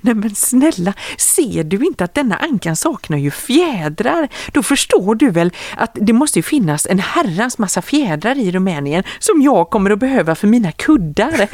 nej, 0.01 0.13
men 0.13 0.35
snälla, 0.35 0.93
ser 1.17 1.63
du 1.63 1.85
inte 1.85 2.03
att 2.03 2.13
denna 2.13 2.35
ankan 2.35 2.75
saknar 2.75 3.17
ju 3.17 3.31
fjädrar? 3.31 4.29
Då 4.51 4.63
förstår 4.63 5.15
du 5.15 5.29
väl 5.29 5.51
att 5.77 5.97
det 6.01 6.13
måste 6.13 6.39
ju 6.39 6.43
finnas 6.43 6.85
en 6.85 6.99
herrans 6.99 7.57
massa 7.57 7.81
fjädrar 7.81 8.39
i 8.39 8.51
Rumänien 8.51 9.03
som 9.19 9.41
jag 9.41 9.69
kommer 9.69 9.91
att 9.91 9.99
behöva 9.99 10.35
för 10.35 10.47
mina 10.47 10.71
kuddar. 10.71 11.47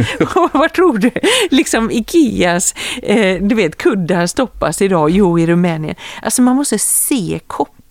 Vad 0.57 0.73
tror 0.73 0.97
du? 0.97 1.11
Liksom 1.49 1.91
Ikeas, 1.91 2.73
eh, 3.03 3.41
du 3.41 3.55
vet, 3.55 3.77
kuddar 3.77 4.27
stoppas 4.27 4.81
idag, 4.81 5.09
jo 5.09 5.39
i 5.39 5.47
Rumänien. 5.47 5.95
Alltså 6.21 6.41
man 6.41 6.55
måste 6.55 6.79
se 6.79 7.39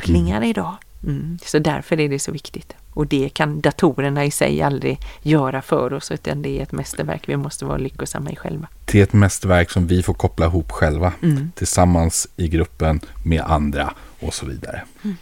kopplingar 0.00 0.44
idag. 0.44 0.74
Mm. 1.06 1.38
Så 1.44 1.58
därför 1.58 2.00
är 2.00 2.08
det 2.08 2.18
så 2.18 2.32
viktigt. 2.32 2.74
Och 2.94 3.06
det 3.06 3.28
kan 3.28 3.60
datorerna 3.60 4.24
i 4.24 4.30
sig 4.30 4.62
aldrig 4.62 4.98
göra 5.22 5.62
för 5.62 5.92
oss, 5.92 6.10
utan 6.10 6.42
det 6.42 6.58
är 6.58 6.62
ett 6.62 6.72
mästerverk 6.72 7.28
vi 7.28 7.36
måste 7.36 7.64
vara 7.64 7.78
lyckosamma 7.78 8.30
i 8.30 8.36
själva. 8.36 8.68
Det 8.84 8.98
är 8.98 9.02
ett 9.02 9.12
mästerverk 9.12 9.70
som 9.70 9.86
vi 9.86 10.02
får 10.02 10.14
koppla 10.14 10.46
ihop 10.46 10.70
själva, 10.70 11.12
mm. 11.22 11.52
tillsammans 11.54 12.28
i 12.36 12.48
gruppen 12.48 13.00
med 13.24 13.40
andra 13.40 13.94
och 14.20 14.34
så 14.34 14.46
vidare. 14.46 14.82
Mm. 15.04 15.16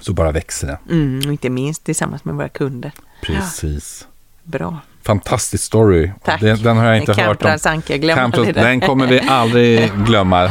Så 0.00 0.12
bara 0.12 0.32
växer 0.32 0.66
det. 0.66 0.78
Mm, 0.90 1.30
inte 1.30 1.50
minst 1.50 1.84
tillsammans 1.84 2.24
med 2.24 2.34
våra 2.34 2.48
kunder. 2.48 2.92
Precis. 3.22 4.06
Ja. 4.08 4.10
Bra. 4.42 4.78
Fantastisk 5.02 5.64
story. 5.64 6.10
Tack. 6.24 6.40
Den, 6.40 6.62
den 6.62 6.76
har 6.76 6.84
jag 6.84 6.98
inte 6.98 7.22
hört 7.22 7.42
om. 7.42 7.58
Anka, 7.64 8.14
Campras, 8.14 8.48
den 8.54 8.80
kommer 8.80 9.06
vi 9.06 9.20
aldrig 9.20 9.92
glömma. 10.06 10.50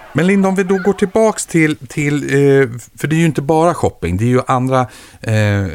Men 0.13 0.27
Linda, 0.27 0.49
om 0.49 0.55
vi 0.55 0.63
då 0.63 0.77
går 0.77 0.93
tillbaks 0.93 1.45
till, 1.45 1.75
till 1.75 2.23
eh, 2.23 2.69
för 2.95 3.07
det 3.07 3.15
är 3.15 3.19
ju 3.19 3.25
inte 3.25 3.41
bara 3.41 3.73
shopping, 3.73 4.17
det 4.17 4.23
är 4.23 4.29
ju 4.29 4.41
andra, 4.47 4.79
eh, 5.21 5.65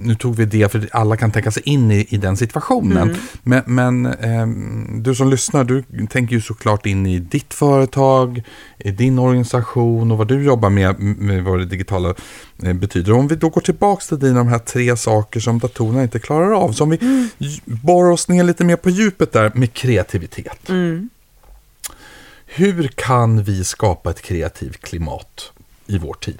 nu 0.00 0.14
tog 0.18 0.36
vi 0.36 0.44
det 0.44 0.72
för 0.72 0.88
alla 0.92 1.16
kan 1.16 1.30
tänka 1.30 1.50
sig 1.50 1.62
in 1.66 1.90
i, 1.90 2.06
i 2.08 2.16
den 2.16 2.36
situationen. 2.36 3.10
Mm. 3.10 3.16
Men, 3.42 3.62
men 3.66 4.06
eh, 4.06 4.46
du 5.02 5.14
som 5.14 5.30
lyssnar, 5.30 5.64
du 5.64 5.84
tänker 6.06 6.34
ju 6.34 6.40
såklart 6.40 6.86
in 6.86 7.06
i 7.06 7.18
ditt 7.18 7.54
företag, 7.54 8.42
i 8.78 8.90
din 8.90 9.18
organisation 9.18 10.10
och 10.10 10.18
vad 10.18 10.28
du 10.28 10.44
jobbar 10.44 10.70
med, 10.70 11.00
med 11.00 11.44
vad 11.44 11.58
det 11.58 11.66
digitala 11.66 12.14
eh, 12.62 12.72
betyder. 12.72 13.12
Om 13.12 13.28
vi 13.28 13.36
då 13.36 13.48
går 13.48 13.60
tillbaks 13.60 14.08
till 14.08 14.18
dina 14.18 14.38
de 14.38 14.48
här 14.48 14.58
tre 14.58 14.96
saker 14.96 15.40
som 15.40 15.58
datorerna 15.58 16.02
inte 16.02 16.18
klarar 16.18 16.52
av, 16.52 16.72
så 16.72 16.84
om 16.84 16.90
vi 16.90 16.98
mm. 17.00 17.28
borrar 17.64 18.10
oss 18.10 18.28
ner 18.28 18.44
lite 18.44 18.64
mer 18.64 18.76
på 18.76 18.90
djupet 18.90 19.32
där 19.32 19.52
med 19.54 19.72
kreativitet. 19.72 20.68
Mm. 20.68 21.08
Hur 22.58 22.88
kan 22.88 23.42
vi 23.42 23.64
skapa 23.64 24.10
ett 24.10 24.22
kreativt 24.22 24.80
klimat 24.80 25.52
i 25.86 25.98
vårt 25.98 26.24
team? 26.24 26.38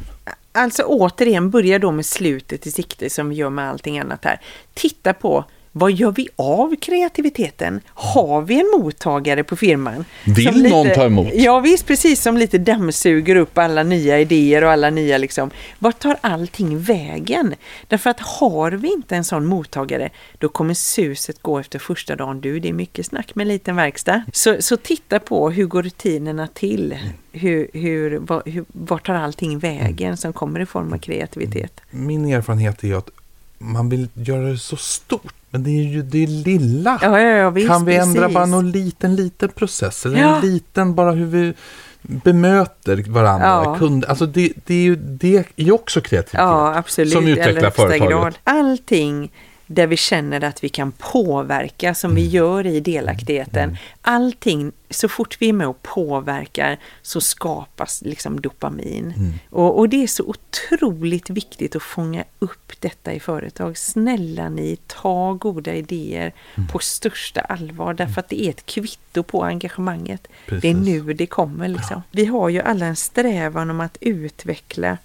Alltså 0.53 0.83
återigen, 0.83 1.51
börja 1.51 1.79
då 1.79 1.93
med 1.93 2.07
slutet 2.07 2.67
i 2.67 2.71
sikte 2.71 3.11
som 3.11 3.29
vi 3.29 3.35
gör 3.35 3.51
med 3.51 3.69
allting 3.71 3.99
annat 3.99 4.25
här. 4.25 4.41
Titta 4.75 5.13
på 5.13 5.45
vad 5.79 5.93
gör 5.93 6.13
vi 6.13 6.29
av 6.37 6.77
kreativiteten? 6.77 7.81
Har 7.89 8.43
vi 8.43 8.61
en 8.61 8.81
mottagare 8.81 9.45
på 9.45 9.57
firman? 9.57 10.05
Vill 10.25 10.55
lite, 10.55 10.69
någon 10.69 10.91
ta 10.95 11.05
emot? 11.05 11.29
Ja 11.35 11.61
visst, 11.61 11.87
precis 11.87 12.23
som 12.23 12.37
lite 12.37 12.59
dammsuger 12.59 13.37
upp 13.37 13.59
alla 13.59 13.83
nya 13.83 14.21
idéer 14.21 14.65
och 14.65 14.71
alla 14.71 14.91
nya 14.91 15.19
liksom. 15.19 15.51
Vart 15.79 15.99
tar 15.99 16.17
allting 16.21 16.79
vägen? 16.79 17.55
Därför 17.89 18.11
att 18.11 18.21
har 18.21 18.71
vi 18.71 18.93
inte 18.93 19.17
en 19.17 19.25
sån 19.25 19.47
mottagare, 19.47 20.11
då 20.39 20.49
kommer 20.49 20.75
suset 20.75 21.43
gå 21.43 21.59
efter 21.59 21.79
första 21.79 22.17
dagen. 22.17 22.41
Du, 22.41 22.61
det 22.61 22.69
är 22.69 22.73
mycket 22.73 23.07
snack 23.07 23.35
med 23.35 23.45
en 23.45 23.49
liten 23.49 23.77
verkstad. 23.77 24.23
Så, 24.33 24.57
så 24.61 24.77
titta 24.77 25.19
på 25.19 25.51
hur 25.51 25.67
går 25.67 25.83
rutinerna 25.83 26.47
till? 26.47 26.99
Hur, 27.33 27.69
hur, 27.73 28.19
var, 28.19 28.43
hur, 28.47 28.65
vart 28.69 29.07
tar 29.07 29.15
allting 29.15 29.59
vägen 29.59 30.17
som 30.17 30.33
kommer 30.33 30.61
i 30.61 30.67
form 30.67 30.93
av 30.93 30.99
kreativitet? 30.99 31.81
Min 31.91 32.25
erfarenhet 32.25 32.85
är 32.85 32.95
att 32.95 33.11
man 33.59 33.89
vill 33.89 34.09
göra 34.15 34.43
det 34.43 34.59
så 34.59 34.77
stort. 34.77 35.35
Men 35.51 35.63
det 35.65 35.71
är 35.71 35.83
ju 35.83 36.03
det 36.03 36.27
lilla. 36.27 36.99
Ja, 37.03 37.21
ja, 37.21 37.29
ja, 37.29 37.51
visst, 37.51 37.69
kan 37.69 37.85
vi 37.85 37.97
ändra 37.97 38.21
precis. 38.21 38.35
bara 38.35 38.47
någon 38.47 38.71
liten, 38.71 39.17
liten 39.17 39.49
process? 39.49 40.07
Eller 40.07 40.19
en 40.19 40.41
liten, 40.41 40.95
bara 40.95 41.11
hur 41.13 41.27
vi 41.27 41.55
bemöter 42.03 43.05
varandra, 43.09 43.47
Ja. 43.47 43.77
kunder. 43.79 44.09
Alltså 44.09 44.27
det, 44.27 44.53
det 44.67 44.75
är 44.75 44.83
ju 44.83 44.97
det 44.97 45.45
är 45.57 45.73
också 45.73 46.01
kreativitet. 46.01 46.41
Ja, 46.41 46.75
absolut. 46.77 47.13
Som 47.13 47.27
utvecklar 47.29 47.71
företaget. 47.71 48.11
grad. 48.11 48.39
Allting 48.45 49.33
där 49.67 49.87
vi 49.87 49.97
känner 49.97 50.45
att 50.45 50.65
vi 50.65 50.69
kan 50.69 50.93
påverka 50.93 51.95
som 51.95 52.11
Mm. 52.11 52.23
vi 52.23 52.29
gör 52.29 52.67
i 52.67 52.81
delaktigheten. 52.81 53.77
Allting, 54.03 54.73
så 54.91 55.09
fort 55.09 55.37
vi 55.41 55.49
är 55.49 55.53
med 55.53 55.69
och 55.69 55.83
påverkar 55.83 56.79
så 57.03 57.21
skapas 57.21 58.03
liksom 58.03 58.41
dopamin. 58.41 59.15
Mm. 59.17 59.33
Och, 59.51 59.79
och 59.79 59.89
det 59.89 60.03
är 60.03 60.07
så 60.07 60.25
otroligt 60.25 61.31
viktigt 61.31 61.77
att 61.77 61.83
fånga 61.83 62.25
upp 62.39 62.73
detta 62.81 63.13
i 63.13 63.21
företag. 63.21 63.79
Snälla 63.79 64.49
ni, 64.49 64.77
ta 64.87 65.33
goda 65.33 65.75
idéer 65.75 66.33
Mm. 66.57 66.69
på 66.69 66.79
största 66.79 67.41
allvar 67.41 67.95
därför 67.95 68.21
att 68.21 68.29
det 68.29 68.45
är 68.45 68.51
ett 68.51 68.67
kvitto 68.67 69.23
på 69.23 69.45
engagemanget. 69.45 70.29
Det 70.47 70.55
är 70.57 70.61
Precis. 70.61 70.77
nu 70.87 71.13
det 71.13 71.27
kommer 71.27 71.69
liksom. 71.69 72.03
Vi 72.11 72.25
har 72.27 72.49
ju 72.49 72.61
alla 72.61 72.87
en 72.87 72.97
strävan 72.97 73.71
om 73.71 73.81
att 73.81 73.97
utveckla 74.01 74.99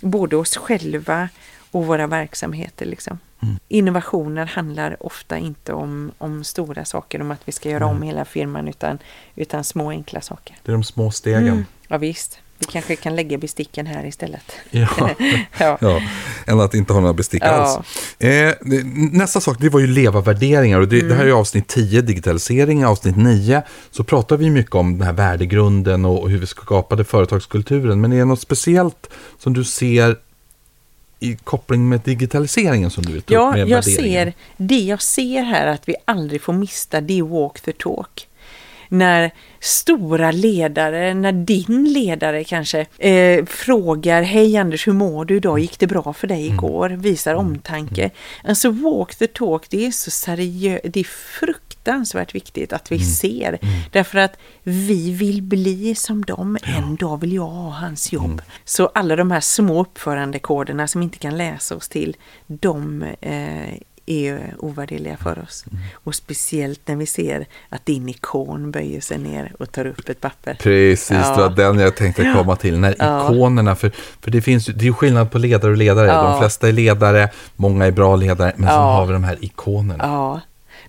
både 0.00 0.36
oss 0.36 0.56
själva 0.56 1.28
och 1.70 1.86
våra 1.86 2.06
verksamheter. 2.06 2.86
Liksom. 2.86 3.18
Mm. 3.44 3.58
Innovationer 3.68 4.46
handlar 4.46 5.06
ofta 5.06 5.38
inte 5.38 5.72
om, 5.72 6.12
om 6.18 6.44
stora 6.44 6.84
saker, 6.84 7.20
om 7.20 7.30
att 7.30 7.40
vi 7.44 7.52
ska 7.52 7.70
göra 7.70 7.86
om 7.86 8.02
hela 8.02 8.24
firman, 8.24 8.68
utan, 8.68 8.98
utan 9.36 9.64
små 9.64 9.90
enkla 9.90 10.20
saker. 10.20 10.56
Det 10.62 10.70
är 10.70 10.72
de 10.72 10.84
små 10.84 11.10
stegen. 11.10 11.48
Mm. 11.48 11.64
Ja 11.88 11.98
visst, 11.98 12.38
vi 12.58 12.66
kanske 12.66 12.96
kan 12.96 13.16
lägga 13.16 13.38
besticken 13.38 13.86
här 13.86 14.06
istället. 14.06 14.52
Ja. 14.70 14.88
Ja. 15.58 15.78
ja, 15.80 16.00
än 16.46 16.60
att 16.60 16.74
inte 16.74 16.92
ha 16.92 17.00
några 17.00 17.14
bestick 17.14 17.42
Ja. 17.42 17.48
alls. 17.48 17.78
Eh, 18.20 18.54
nästa 19.12 19.40
sak, 19.40 19.56
det 19.60 19.68
var 19.68 19.80
ju 19.80 19.86
leva 19.86 20.20
värderingar. 20.20 20.80
Och 20.80 20.88
det, 20.88 21.08
det 21.08 21.14
här 21.14 21.26
är 21.26 21.32
avsnitt 21.32 21.68
10, 21.68 22.00
digitalisering. 22.02 22.86
Avsnitt 22.86 23.16
9 23.16 23.62
så 23.90 24.04
pratar 24.04 24.36
vi 24.36 24.50
mycket 24.50 24.74
om 24.74 24.98
den 24.98 25.06
här 25.06 25.12
värdegrunden 25.12 26.04
och, 26.04 26.22
och 26.22 26.30
hur 26.30 26.38
vi 26.38 26.46
skapade 26.46 27.04
företagskulturen. 27.04 28.00
Men 28.00 28.12
är 28.12 28.18
det 28.18 28.24
något 28.24 28.40
speciellt 28.40 29.10
som 29.38 29.52
du 29.52 29.64
ser 29.64 30.16
i 31.20 31.36
koppling 31.44 31.88
med 31.88 32.00
digitaliseringen 32.00 32.90
som 32.90 33.04
du 33.04 33.18
upp 33.18 33.30
Ja, 33.30 33.50
med 33.50 33.68
jag 33.68 33.84
ser, 33.84 34.32
det 34.56 34.78
jag 34.78 35.02
ser 35.02 35.42
här 35.42 35.66
att 35.66 35.88
vi 35.88 35.94
aldrig 36.04 36.42
får 36.42 36.52
mista, 36.52 37.00
det 37.00 37.18
är 37.18 37.22
walk 37.22 37.60
the 37.60 37.72
talk. 37.72 38.28
När 38.88 39.30
stora 39.60 40.30
ledare, 40.30 41.14
när 41.14 41.32
din 41.32 41.92
ledare 41.92 42.44
kanske 42.44 42.86
eh, 42.98 43.44
frågar 43.44 44.22
Hej 44.22 44.56
Anders, 44.56 44.86
hur 44.88 44.92
mår 44.92 45.24
du 45.24 45.36
idag? 45.36 45.58
Gick 45.58 45.78
det 45.78 45.86
bra 45.86 46.12
för 46.12 46.26
dig 46.26 46.42
Mm. 46.42 46.54
igår? 46.54 46.88
Visar 46.90 47.34
omtanke. 47.34 48.10
Alltså 48.44 48.70
walk 48.70 49.14
the 49.14 49.26
talk, 49.26 49.66
det 49.70 49.86
är 49.86 49.90
så 49.90 50.10
seriöst, 50.10 50.80
det 50.84 51.00
är 51.00 51.04
fruktansvärt 51.84 52.34
viktigt 52.34 52.72
att 52.72 52.90
Mm. 52.90 52.98
vi 52.98 53.04
ser. 53.04 53.58
Därför 53.92 54.18
att 54.18 54.32
vi 54.62 55.12
vill 55.12 55.42
bli 55.42 55.94
som 55.94 56.24
dem, 56.24 56.58
en 56.62 56.96
dag 56.96 57.20
vill 57.20 57.32
jag 57.32 57.46
ha 57.46 57.70
hans 57.70 58.12
jobb. 58.12 58.24
Mm. 58.24 58.40
Så 58.64 58.86
alla 58.94 59.16
de 59.16 59.30
här 59.30 59.40
små 59.40 59.80
uppförandekoderna 59.82 60.86
som 60.88 61.02
inte 61.02 61.18
kan 61.18 61.36
läsa 61.36 61.76
oss 61.76 61.88
till, 61.88 62.16
de 62.46 63.02
eh, 63.20 63.74
är 64.06 64.54
ovärderliga 64.58 65.16
för 65.16 65.38
oss. 65.38 65.64
Mm. 65.70 65.82
Och 65.94 66.14
speciellt 66.14 66.80
när 66.88 66.96
vi 66.96 67.06
ser 67.06 67.46
att 67.68 67.86
din 67.86 68.08
ikon 68.08 68.70
böjer 68.70 69.00
sig 69.00 69.18
ner 69.18 69.52
och 69.58 69.72
tar 69.72 69.86
upp 69.86 70.08
ett 70.08 70.20
papper. 70.20 70.54
Precis, 70.62 71.10
Ja. 71.10 71.36
det 71.36 71.42
var 71.42 71.50
den 71.50 71.78
jag 71.78 71.96
tänkte 71.96 72.32
komma 72.36 72.56
till. 72.56 72.78
När 72.78 72.94
Ja. 72.98 73.24
ikonerna, 73.32 73.74
för, 73.76 73.92
för 74.20 74.30
det 74.30 74.42
finns 74.42 74.66
det 74.66 74.80
är 74.80 74.84
ju 74.84 74.92
skillnad 74.92 75.30
på 75.30 75.38
ledare 75.38 75.70
och 75.72 75.76
ledare. 75.76 76.06
Ja. 76.06 76.22
De 76.22 76.40
flesta 76.40 76.68
är 76.68 76.72
ledare, 76.72 77.28
många 77.56 77.86
är 77.86 77.90
bra 77.92 78.16
ledare, 78.16 78.52
men 78.56 78.68
så 78.68 78.74
Ja. 78.74 78.78
har 78.92 79.06
vi 79.06 79.12
de 79.12 79.24
här 79.24 79.36
ikonerna. 79.40 80.04
Ja, 80.04 80.40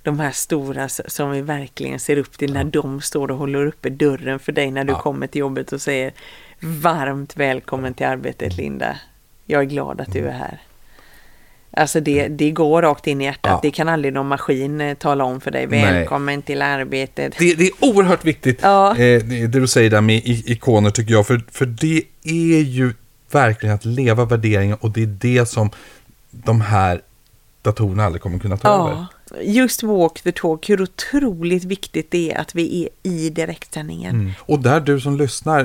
de 0.05 0.19
här 0.19 0.31
stora 0.31 0.89
som 0.89 1.31
vi 1.31 1.41
verkligen 1.41 1.99
ser 1.99 2.17
upp 2.17 2.37
till 2.37 2.53
när 2.53 2.63
de 2.63 3.01
står 3.01 3.31
och 3.31 3.37
håller 3.37 3.65
uppe 3.65 3.89
dörren 3.89 4.39
för 4.39 4.51
dig 4.51 4.71
när 4.71 4.83
du 4.83 4.93
Ja. 4.93 4.99
kommer 4.99 5.27
till 5.27 5.39
jobbet 5.39 5.71
och 5.73 5.81
säger 5.81 6.13
varmt 6.59 7.37
välkommen 7.37 7.93
till 7.93 8.05
arbetet 8.05 8.57
Linda. 8.57 8.97
Jag 9.45 9.61
är 9.61 9.65
glad 9.65 10.01
att 10.01 10.13
du 10.13 10.27
är 10.27 10.31
här. 10.31 10.61
Alltså 11.71 11.99
det, 11.99 12.27
det 12.27 12.51
går 12.51 12.81
rakt 12.81 13.07
in 13.07 13.21
i 13.21 13.23
hjärtat. 13.25 13.51
Ja. 13.51 13.59
Det 13.61 13.71
kan 13.71 13.89
aldrig 13.89 14.13
någon 14.13 14.27
maskin 14.27 14.81
eh, 14.81 14.93
tala 14.95 15.23
om 15.23 15.41
för 15.41 15.51
dig. 15.51 15.67
Nej. 15.67 15.81
Välkommen 15.93 16.41
till 16.41 16.61
arbetet. 16.61 17.35
Det, 17.39 17.53
det 17.53 17.63
är 17.67 17.71
oerhört 17.79 18.25
viktigt, 18.25 18.59
Ja. 18.61 18.89
eh, 18.91 18.95
det, 18.97 19.47
det 19.47 19.59
du 19.59 19.67
säger 19.67 19.89
där 19.89 20.01
med 20.01 20.21
ikoner 20.25 20.89
tycker 20.89 21.11
jag. 21.13 21.27
För, 21.27 21.41
för 21.51 21.65
det 21.65 22.01
är 22.23 22.61
ju 22.61 22.93
verkligen 23.31 23.75
att 23.75 23.85
leva 23.85 24.25
värderingar 24.25 24.77
och 24.81 24.91
det 24.91 25.03
är 25.03 25.07
det 25.21 25.45
som 25.45 25.69
de 26.31 26.61
här 26.61 27.01
datorerna 27.61 28.05
aldrig 28.05 28.21
kommer 28.21 28.39
kunna 28.39 28.57
ta 28.57 28.69
över. 28.69 29.05
Just 29.43 29.83
walk 29.83 30.21
the 30.21 30.31
talk, 30.31 30.69
hur 30.69 30.81
otroligt 30.81 31.63
viktigt 31.63 32.11
det 32.11 32.31
är 32.31 32.37
att 32.41 32.55
vi 32.55 32.83
är 32.83 33.09
i 33.11 33.29
direktsändningen. 33.29 34.15
Mm. 34.15 34.31
Och 34.39 34.59
där 34.59 34.79
du 34.79 34.99
som 34.99 35.17
lyssnar, 35.17 35.59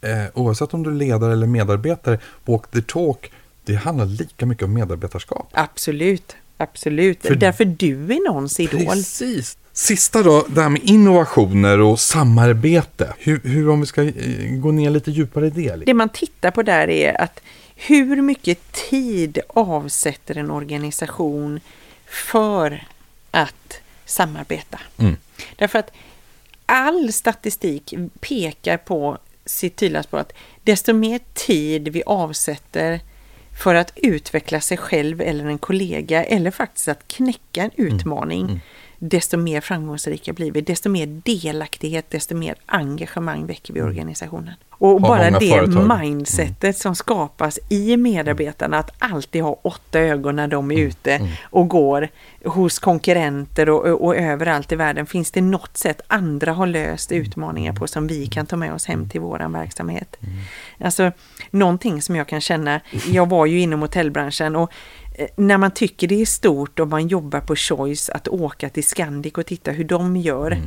eh, 0.00 0.24
oavsett 0.34 0.74
om 0.74 0.82
du 0.82 0.90
är 0.90 0.94
ledare 0.94 1.32
eller 1.32 1.46
medarbetare, 1.46 2.18
walk 2.44 2.70
the 2.70 2.82
talk, 2.82 3.30
det 3.64 3.74
handlar 3.74 4.06
lika 4.06 4.46
mycket 4.46 4.64
om 4.64 4.72
medarbetarskap. 4.72 5.48
Absolut, 5.52 6.36
absolut. 6.56 7.22
För- 7.22 7.34
Därför 7.34 7.64
du 7.64 7.92
är 8.12 8.28
någons 8.28 8.60
idol. 8.60 8.86
Precis. 8.86 9.56
Sista 9.72 10.22
då, 10.22 10.46
det 10.48 10.62
här 10.62 10.68
med 10.68 10.82
innovationer 10.84 11.80
och 11.80 12.00
samarbete. 12.00 13.14
Hur, 13.18 13.40
hur 13.44 13.68
om 13.68 13.80
vi 13.80 13.86
ska 13.86 14.02
eh, 14.02 14.12
gå 14.50 14.70
ner 14.72 14.90
lite 14.90 15.10
djupare 15.10 15.46
i 15.46 15.50
det? 15.50 15.60
liksom? 15.62 15.82
Det 15.86 15.94
man 15.94 16.08
tittar 16.08 16.50
på 16.50 16.62
där 16.62 16.88
är 16.90 17.20
att 17.20 17.40
hur 17.76 18.22
mycket 18.22 18.72
tid 18.72 19.38
avsätter 19.48 20.38
en 20.38 20.50
organisation 20.50 21.60
för 22.06 22.84
att 23.34 23.80
samarbeta? 24.04 24.80
Mm. 24.98 25.16
Därför 25.56 25.78
att 25.78 25.90
all 26.66 27.12
statistik 27.12 27.94
pekar 28.20 28.76
på 28.76 29.18
sitt 29.46 29.76
tydligast 29.76 30.10
på 30.10 30.16
att 30.16 30.32
desto 30.62 30.92
mer 30.92 31.20
tid 31.34 31.88
vi 31.88 32.02
avsätter 32.06 33.00
för 33.62 33.74
att 33.74 33.92
utveckla 33.96 34.60
sig 34.60 34.76
själv 34.76 35.20
eller 35.20 35.44
en 35.46 35.58
kollega 35.58 36.24
eller 36.24 36.50
faktiskt 36.50 36.88
att 36.88 37.08
knäcka 37.08 37.62
en 37.62 37.70
Mm. 37.78 37.94
utmaning, 37.94 38.60
desto 38.98 39.36
mer 39.36 39.60
framgångsrika 39.60 40.32
blir 40.32 40.52
vi. 40.52 40.60
Desto 40.60 40.88
mer 40.88 41.06
delaktighet, 41.06 42.10
desto 42.10 42.34
mer 42.34 42.54
engagemang 42.66 43.46
väcker 43.46 43.74
vi 43.74 43.80
i 43.80 43.82
organisationen. 43.82 44.54
Och 44.70 45.00
bara 45.00 45.30
det 45.30 45.48
företag. 45.48 45.84
Mm. 45.84 46.00
mindsetet 46.00 46.76
som 46.78 46.94
skapas 46.94 47.58
i 47.68 47.96
medarbetarna 47.96 48.78
att 48.78 48.90
alltid 48.98 49.42
ha 49.42 49.60
åtta 49.62 50.00
ögon 50.00 50.36
när 50.36 50.48
de 50.48 50.70
är 50.70 50.74
Mm. 50.74 50.86
ute 50.88 51.28
och 51.42 51.68
går 51.68 52.08
hos 52.44 52.78
konkurrenter 52.78 53.68
och, 53.68 53.84
och, 53.84 54.04
och 54.04 54.16
överallt 54.16 54.72
i 54.72 54.76
världen. 54.76 55.06
Finns 55.06 55.30
det 55.30 55.40
något 55.40 55.76
sätt 55.76 56.00
andra 56.06 56.52
har 56.52 56.66
löst 56.66 57.12
utmaningar 57.12 57.72
på 57.72 57.86
som 57.86 58.06
vi 58.06 58.26
kan 58.26 58.46
ta 58.46 58.56
med 58.56 58.74
oss 58.74 58.86
hem 58.86 59.08
till 59.08 59.20
våran 59.20 59.52
verksamhet? 59.52 60.16
Alltså 60.80 61.12
någonting 61.50 62.02
som 62.02 62.16
jag 62.16 62.28
kan 62.28 62.40
känna, 62.40 62.80
jag 63.06 63.28
var 63.28 63.46
ju 63.46 63.60
inom 63.60 63.80
hotellbranschen 63.80 64.56
och 64.56 64.72
när 65.36 65.58
man 65.58 65.70
tycker 65.70 66.08
det 66.08 66.22
är 66.22 66.26
stort 66.26 66.80
och 66.80 66.88
man 66.88 67.08
jobbar 67.08 67.40
på 67.40 67.56
Choice 67.56 68.08
att 68.10 68.28
åka 68.28 68.68
till 68.68 68.84
Scandic 68.84 69.32
och 69.34 69.46
titta 69.46 69.70
hur 69.70 69.84
de 69.84 70.16
gör. 70.16 70.62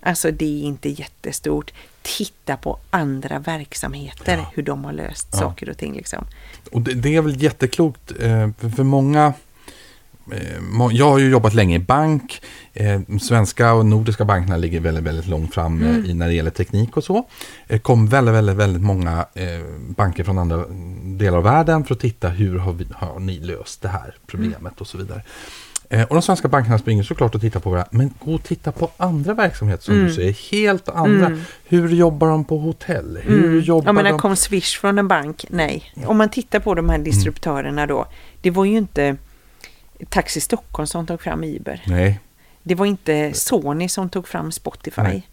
Alltså 0.00 0.30
det 0.30 0.44
är 0.44 0.62
inte 0.62 0.88
jättestort. 0.88 1.72
Titta 2.02 2.56
på 2.56 2.78
andra 2.90 3.38
verksamheter, 3.38 4.46
hur 4.54 4.62
de 4.62 4.84
har 4.84 4.92
löst 4.92 5.34
saker 5.34 5.68
och 5.70 5.76
ting. 5.76 5.94
Liksom. 5.94 6.24
Och 6.72 6.80
det, 6.80 6.94
det 6.94 7.16
är 7.16 7.22
väl 7.22 7.42
jätteklokt 7.42 8.12
eh, 8.20 8.50
för, 8.76 8.82
många. 8.82 9.32
Eh, 10.32 10.88
jag 10.92 11.10
har 11.10 11.18
ju 11.18 11.30
jobbat 11.30 11.54
länge 11.54 11.76
i 11.76 11.78
bank. 11.78 12.40
Eh, 12.74 13.00
svenska 13.20 13.72
och 13.72 13.86
nordiska 13.86 14.24
bankerna 14.24 14.56
ligger 14.56 14.80
väldigt, 14.80 15.04
väldigt 15.04 15.26
långt 15.26 15.54
fram 15.54 15.82
Mm. 15.82 16.04
eh, 16.04 16.10
i, 16.10 16.14
när 16.14 16.26
det 16.28 16.34
gäller 16.34 16.50
teknik 16.50 16.96
och 16.96 17.04
så. 17.04 17.28
Det 17.68 17.78
kom 17.78 18.06
väldigt, 18.06 18.34
väldigt, 18.34 18.56
väldigt 18.56 18.82
många 18.82 19.26
eh, 19.34 19.64
banker 19.88 20.24
från 20.24 20.38
andra 20.38 20.64
delar 21.18 21.38
av 21.38 21.44
världen 21.44 21.84
för 21.84 21.94
att 21.94 22.00
titta 22.00 22.28
hur 22.28 22.58
har, 22.58 22.72
vi, 22.72 22.86
har 22.94 23.20
ni 23.20 23.38
löst 23.40 23.82
det 23.82 23.88
här 23.88 24.14
problemet 24.26 24.58
Mm. 24.60 24.72
och 24.78 24.86
så 24.86 24.98
vidare. 24.98 25.22
Eh, 25.90 26.02
och 26.02 26.14
de 26.14 26.22
svenska 26.22 26.48
bankerna 26.48 26.78
springer 26.78 27.02
såklart 27.02 27.34
och 27.34 27.40
tittar 27.40 27.60
på 27.60 27.70
våra, 27.70 27.86
men 27.90 28.14
gå 28.24 28.34
och 28.34 28.42
titta 28.42 28.72
på 28.72 28.90
andra 28.96 29.34
verksamheter 29.34 29.84
som 29.84 29.94
Mm. 29.94 30.06
du 30.06 30.12
säger, 30.14 30.32
helt 30.52 30.88
andra. 30.88 31.40
Hur 31.64 31.88
jobbar 31.88 32.28
de 32.28 32.44
på 32.44 32.58
hotell? 32.58 33.18
Hur 33.22 33.60
jobbar 33.60 33.88
Jag 33.88 33.94
menar, 33.94 34.10
de? 34.10 34.18
kom 34.18 34.36
Swish 34.36 34.78
från 34.80 34.98
en 34.98 35.08
bank? 35.08 35.44
Nej. 35.50 35.92
Om 36.06 36.18
man 36.18 36.28
tittar 36.28 36.60
på 36.60 36.74
de 36.74 36.88
här 36.88 36.98
distributörerna 36.98 37.86
då. 37.86 38.06
Det 38.42 38.50
var 38.50 38.64
ju 38.64 38.76
inte 38.78 39.16
Taxi 40.08 40.40
Stockholm 40.40 40.86
som 40.86 41.06
tog 41.06 41.20
fram 41.20 41.44
Uber. 41.44 41.82
Nej, 41.86 42.20
Det 42.62 42.74
var 42.74 42.86
inte 42.86 43.32
Sony 43.34 43.88
som 43.88 44.08
tog 44.08 44.28
fram 44.28 44.52
Spotify. 44.52 45.02
Nej. 45.02 45.28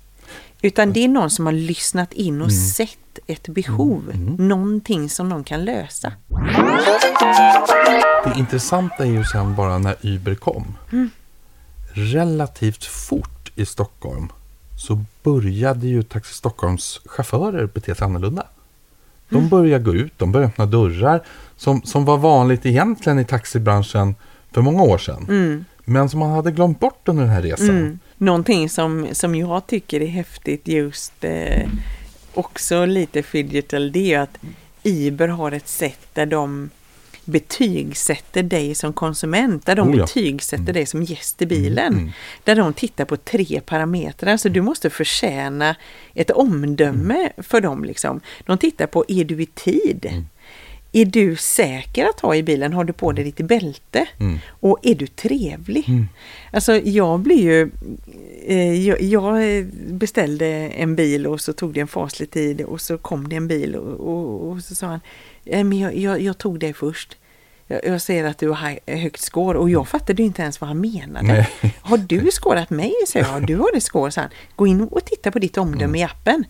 Utan 0.61 0.93
det 0.93 1.03
är 1.03 1.07
någon 1.07 1.29
som 1.29 1.45
har 1.45 1.53
lyssnat 1.53 2.13
in 2.13 2.41
och 2.41 2.47
Mm. 2.49 2.59
sett 2.61 2.97
ett 3.27 3.47
behov. 3.47 4.11
Någonting 4.37 5.09
som 5.09 5.29
de 5.29 5.43
kan 5.43 5.65
lösa. 5.65 6.13
Det 8.25 8.39
intressanta 8.39 9.05
är 9.05 9.11
ju 9.11 9.23
sen 9.23 9.55
bara 9.55 9.77
när 9.77 9.95
Uber 10.01 10.35
kom. 10.35 10.77
Relativt 11.93 12.83
fort 12.83 13.51
i 13.55 13.65
Stockholm 13.65 14.29
så 14.77 15.03
började 15.23 15.87
ju 15.87 16.03
Taxi 16.03 16.33
Stockholms 16.33 17.01
chaufförer 17.05 17.65
bete 17.65 17.95
sig 17.95 18.05
annorlunda. 18.05 18.47
De 19.29 19.49
började 19.49 19.83
gå 19.83 19.93
ut, 19.93 20.13
de 20.17 20.31
började 20.31 20.51
öppna 20.51 20.65
dörrar 20.65 21.21
som, 21.55 21.81
som 21.81 22.05
var 22.05 22.17
vanligt 22.17 22.65
egentligen 22.65 23.19
i 23.19 23.25
taxibranschen 23.25 24.15
för 24.51 24.61
många 24.61 24.83
år 24.83 24.97
sedan. 24.97 25.65
Men 25.85 26.09
som 26.09 26.19
man 26.19 26.31
hade 26.31 26.51
glömt 26.51 26.79
bort 26.79 27.07
under 27.07 27.23
den 27.23 27.31
här 27.31 27.41
resan. 27.41 27.69
Mm. 27.69 27.99
Någonting 28.17 28.69
som, 28.69 29.07
som 29.11 29.35
jag 29.35 29.67
tycker 29.67 30.01
är 30.01 30.07
häftigt 30.07 30.67
just 30.67 31.13
eh, 31.23 31.69
också 32.37 32.85
lite 32.85 33.23
Fidgetal, 33.23 33.91
det 33.91 34.13
är 34.13 34.19
att 34.19 34.37
Uber 34.83 35.27
har 35.27 35.51
ett 35.51 35.67
sätt 35.67 36.07
där 36.13 36.25
de 36.25 36.69
betygsätter 37.25 38.43
dig 38.43 38.75
som 38.75 38.93
konsument, 38.93 39.65
där 39.65 39.75
de 39.75 39.89
Oh 39.89 39.97
ja. 39.97 40.03
betygsätter 40.03 40.73
dig 40.73 40.85
som 40.85 41.03
gäst 41.03 41.41
i 41.41 41.45
bilen. 41.45 42.11
Där 42.43 42.55
de 42.55 42.73
tittar 42.73 43.05
på 43.05 43.17
tre 43.17 43.61
parametrar, 43.65 44.37
så 44.37 44.49
du 44.49 44.61
måste 44.61 44.89
förtjäna 44.89 45.75
ett 46.13 46.31
omdöme 46.31 47.31
för 47.37 47.61
dem. 47.61 47.85
Liksom. 47.85 48.21
De 48.45 48.57
tittar 48.57 48.87
på, 48.87 49.05
är 49.07 49.23
du 49.23 49.41
i 49.41 49.45
tid? 49.45 50.25
Är 50.95 51.05
du 51.05 51.35
säker 51.35 52.05
att 52.05 52.19
ha 52.19 52.35
i 52.35 52.43
bilen? 52.43 52.73
Har 52.73 52.83
du 52.83 52.93
på 52.93 53.11
dig 53.11 53.23
ditt 53.23 53.47
bälte? 53.47 54.05
Och 54.49 54.77
är 54.81 54.95
du 54.95 55.07
trevlig? 55.07 55.85
Alltså 56.51 56.75
jag 56.75 57.19
blir 57.19 57.41
ju... 57.43 57.71
Eh, 58.47 58.87
jag, 58.87 59.01
jag 59.01 59.65
beställde 59.89 60.45
en 60.69 60.95
bil 60.95 61.27
och 61.27 61.41
så 61.41 61.53
tog 61.53 61.73
det 61.73 61.79
en 61.79 61.87
faslig 61.87 62.31
tid 62.31 62.61
och 62.61 62.81
så 62.81 62.97
kom 62.97 63.29
det 63.29 63.35
en 63.35 63.47
bil 63.47 63.75
och, 63.75 63.99
och, 63.99 64.49
och 64.51 64.61
så 64.63 64.75
sa 64.75 64.87
han 64.87 64.99
"Eh, 65.45 65.63
men 65.63 65.79
jag, 65.79 65.97
jag, 65.97 66.21
jag 66.21 66.37
tog 66.37 66.59
dig 66.59 66.73
först. 66.73 67.17
Jag, 67.67 68.01
ser 68.01 68.23
att 68.23 68.37
du 68.37 68.49
har 68.49 68.79
högt 68.97 69.21
score 69.21 69.57
och 69.57 69.69
jag 69.69 69.87
fattade 69.87 70.21
ju 70.21 70.25
inte 70.27 70.41
ens 70.41 70.61
vad 70.61 70.67
han 70.67 70.81
menade. 70.81 71.27
Nej. 71.61 71.75
Har 71.81 71.97
du 71.97 72.27
skårat 72.31 72.69
mig? 72.69 72.93
Så 73.07 73.17
jag, 73.17 73.47
du 73.47 73.55
har 73.55 73.73
det 73.73 73.81
score, 73.81 74.11
sa 74.11 74.21
han. 74.21 74.29
Gå 74.55 74.67
in 74.67 74.81
och 74.81 75.05
titta 75.05 75.31
på 75.31 75.39
ditt 75.39 75.57
omdöme 75.57 75.99
i 75.99 76.03
appen. 76.03 76.43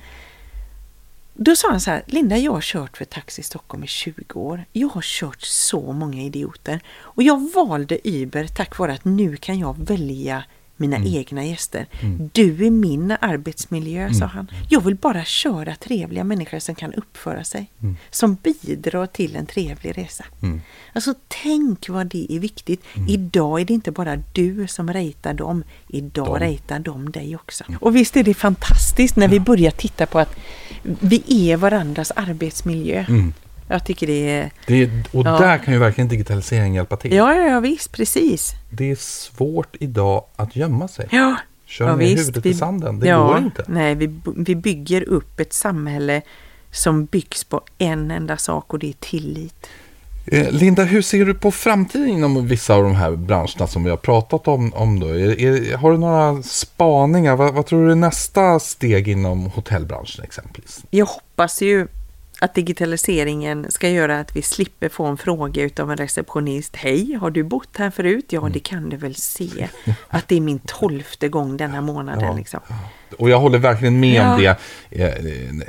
Då 1.37 1.55
sa 1.55 1.69
han 1.69 1.81
så 1.81 1.91
här, 1.91 2.03
Linda 2.07 2.37
jag 2.37 2.51
har 2.51 2.61
kört 2.61 2.97
för 2.97 3.05
Taxi 3.05 3.43
Stockholm 3.43 3.83
i 3.83 3.87
20 3.87 4.39
år. 4.39 4.65
Jag 4.71 4.87
har 4.87 5.01
kört 5.01 5.41
så 5.41 5.91
många 5.91 6.21
idioter. 6.21 6.79
Och 6.87 7.23
jag 7.23 7.53
valde 7.53 7.99
Uber 8.03 8.47
tack 8.47 8.77
vare 8.77 8.93
att 8.93 9.05
nu 9.05 9.37
kan 9.37 9.59
jag 9.59 9.85
välja 9.87 10.43
mina 10.77 10.97
egna 11.05 11.45
gäster. 11.45 11.87
Du 12.33 12.65
är 12.65 12.69
min 12.69 13.15
arbetsmiljö, 13.21 14.13
sa 14.13 14.25
han. 14.25 14.51
Jag 14.69 14.81
vill 14.81 14.95
bara 14.95 15.23
köra 15.25 15.75
trevliga 15.75 16.23
människor 16.23 16.59
som 16.59 16.75
kan 16.75 16.93
uppföra 16.93 17.43
sig. 17.43 17.71
Som 18.09 18.37
bidrar 18.43 19.05
till 19.05 19.35
en 19.35 19.45
trevlig 19.45 19.97
resa. 19.97 20.25
Alltså 20.93 21.13
tänk 21.27 21.89
vad 21.89 22.07
det 22.07 22.33
är 22.33 22.39
viktigt. 22.39 22.83
Idag 23.07 23.61
är 23.61 23.65
det 23.65 23.73
inte 23.73 23.91
bara 23.91 24.15
du 24.33 24.67
som 24.67 24.93
ratear 24.93 25.33
dem. 25.33 25.63
Idag 25.87 26.39
De. 26.39 26.39
ratear 26.39 26.79
de 26.79 27.11
dig 27.11 27.35
också. 27.35 27.63
Och 27.79 27.95
visst 27.95 28.17
är 28.17 28.23
det 28.23 28.33
fantastiskt 28.33 29.15
när 29.15 29.27
vi 29.27 29.39
börjar 29.39 29.71
titta 29.71 30.05
på 30.05 30.19
att 30.19 30.35
vi 30.83 31.51
är 31.51 31.57
varandras 31.57 32.11
arbetsmiljö. 32.15 33.05
Jag 33.67 33.85
tycker 33.85 34.07
det 34.07 34.29
är... 34.29 34.51
Det 34.67 34.83
är, 34.83 35.03
och 35.11 35.25
Ja. 35.25 35.39
där 35.39 35.57
kan 35.57 35.73
ju 35.73 35.79
verkligen 35.79 36.07
digitalisering 36.07 36.75
hjälpa 36.75 36.97
till. 36.97 37.13
Ja, 37.13 37.33
ja, 37.35 37.41
ja 37.43 37.59
visst, 37.59 37.91
precis. 37.91 38.51
Det 38.69 38.91
är 38.91 38.95
svårt 38.95 39.75
idag 39.79 40.23
att 40.35 40.55
gömma 40.55 40.87
sig. 40.87 41.07
Ja, 41.11 41.35
Kör 41.65 41.87
ja, 41.87 41.95
ner 41.95 42.05
visst. 42.05 42.19
huvudet 42.19 42.45
Vi- 42.45 42.49
i 42.49 42.53
sanden. 42.53 42.99
Det 42.99 43.07
ja, 43.07 43.27
går 43.27 43.37
inte. 43.37 43.63
Nej, 43.67 43.95
vi, 43.95 44.19
vi 44.35 44.55
bygger 44.55 45.09
upp 45.09 45.39
ett 45.39 45.53
samhälle 45.53 46.21
som 46.71 47.05
byggs 47.05 47.43
på 47.43 47.61
en 47.77 48.11
enda 48.11 48.37
sak 48.37 48.73
och 48.73 48.79
det 48.79 48.89
är 48.89 48.93
tillit. 48.99 49.67
Eh, 50.27 50.51
Linda, 50.51 50.83
hur 50.83 51.01
ser 51.01 51.25
du 51.25 51.33
på 51.33 51.51
framtiden 51.51 52.07
inom 52.09 52.47
vissa 52.47 52.75
av 52.75 52.83
de 52.83 52.95
här 52.95 53.11
branscherna 53.15 53.67
som 53.67 53.83
vi 53.83 53.89
har 53.89 53.97
pratat 53.97 54.47
om? 54.47 54.73
om 54.73 54.99
då? 54.99 55.07
Är, 55.07 55.41
är, 55.41 55.77
har 55.77 55.91
du 55.91 55.97
några 55.97 56.43
spaningar? 56.43 57.35
Vad, 57.35 57.53
vad 57.53 57.65
tror 57.65 57.85
du 57.85 57.91
är 57.91 57.95
nästa 57.95 58.59
steg 58.59 59.07
inom 59.07 59.45
hotellbranschen 59.45 60.23
exempelvis? 60.23 60.83
Jag 60.89 61.05
hoppas 61.05 61.61
ju 61.61 61.87
att 62.45 62.53
digitaliseringen 62.53 63.71
ska 63.71 63.89
göra 63.89 64.19
att 64.19 64.35
vi 64.35 64.41
slipper 64.41 64.89
få 64.89 65.05
en 65.05 65.17
fråga 65.17 65.63
utav 65.63 65.91
en 65.91 65.97
receptionist. 65.97 66.75
Hej, 66.75 67.13
har 67.13 67.31
du 67.31 67.43
bott 67.43 67.77
här 67.77 67.91
förut? 67.91 68.33
Mm. 68.33 68.43
Ja, 68.43 68.49
det 68.53 68.59
kan 68.59 68.89
du 68.89 68.97
väl 68.97 69.15
se. 69.15 69.69
Att 70.07 70.27
det 70.27 70.35
är 70.35 70.41
min 70.41 70.59
tolfte 70.59 71.29
gång 71.29 71.57
denna 71.57 71.81
månaden. 71.81 72.35
Liksom. 72.35 72.59
Och 73.17 73.29
jag 73.29 73.39
håller 73.39 73.57
verkligen 73.57 73.99
med 73.99 74.21
om 74.21 74.43
Ja. 74.43 74.55
det. 74.89 75.03
Eh, 75.03 75.13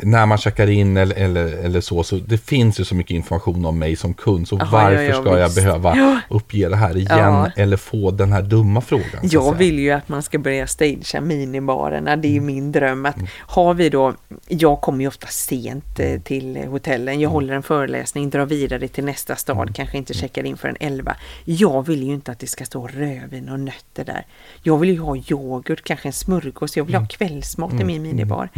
när 0.02 0.26
man 0.26 0.38
checkar 0.38 0.66
in 0.70 0.96
eller, 0.96 1.16
eller, 1.16 1.46
eller 1.46 1.80
så, 1.80 2.02
så. 2.02 2.16
Det 2.16 2.38
finns 2.38 2.80
ju 2.80 2.84
så 2.84 2.94
mycket 2.94 3.14
information 3.14 3.64
om 3.64 3.78
mig 3.78 3.96
som 3.96 4.14
kund. 4.14 4.48
Så 4.48 4.56
Jaha, 4.56 4.68
varför 4.72 5.02
ja, 5.02 5.20
ska 5.20 5.38
jag 5.38 5.48
visst. 5.48 5.56
behöva 5.56 6.20
uppge 6.30 6.68
det 6.68 6.76
här 6.76 6.96
igen? 6.96 7.50
Eller 7.56 7.76
få 7.76 8.10
den 8.10 8.32
här 8.32 8.42
dumma 8.42 8.80
frågan? 8.80 9.06
Jag 9.22 9.54
vill 9.54 9.78
ju 9.78 9.90
att 9.90 10.08
man 10.08 10.22
ska 10.22 10.38
börja 10.38 10.66
stagea 10.66 11.20
minibarerna. 11.20 12.16
Det 12.16 12.28
är 12.28 12.32
ju 12.32 12.40
min 12.40 12.72
dröm 12.72 13.06
att 13.06 13.16
har 13.38 13.74
vi 13.74 13.88
då, 13.88 14.14
jag 14.48 14.80
kommer 14.80 15.00
ju 15.00 15.08
ofta 15.08 15.26
sent 15.26 15.98
eh, 16.00 16.20
till 16.20 16.56
hotellen. 16.56 17.20
Jag 17.20 17.30
håller 17.30 17.54
en 17.54 17.62
föreläsning, 17.62 18.30
drar 18.30 18.46
vidare 18.46 18.88
till 18.88 19.04
nästa 19.04 19.36
stad, 19.36 19.76
kanske 19.76 19.98
inte 19.98 20.14
checkar 20.14 20.44
in 20.46 20.56
förrän 20.56 20.76
11. 20.80 21.16
Jag 21.44 21.86
vill 21.86 22.02
ju 22.02 22.12
inte 22.14 22.32
att 22.32 22.38
det 22.38 22.46
ska 22.46 22.64
stå 22.64 22.86
rödvin 22.86 23.48
och 23.48 23.60
nötter 23.60 24.04
där. 24.04 24.26
Jag 24.62 24.78
vill 24.78 24.90
ju 24.90 24.98
ha 25.00 25.16
yoghurt, 25.16 25.84
kanske 25.84 26.08
en 26.08 26.12
smörgås. 26.12 26.76
Jag 26.76 26.84
vill 26.84 26.94
ha 26.94 27.06
kvällsmat 27.28 27.80
i 27.80 27.84
min 27.84 28.02
minibar. 28.02 28.48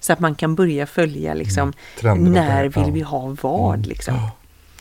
Så 0.00 0.12
att 0.12 0.20
man 0.20 0.34
kan 0.34 0.54
börja 0.54 0.86
följa 0.86 1.34
liksom, 1.34 1.72
Trenderna 2.00 2.40
när 2.40 2.64
vill 2.64 2.84
ja. 2.86 2.90
vi 2.90 3.00
ha 3.00 3.36
vad 3.42 3.86
liksom. 3.86 4.14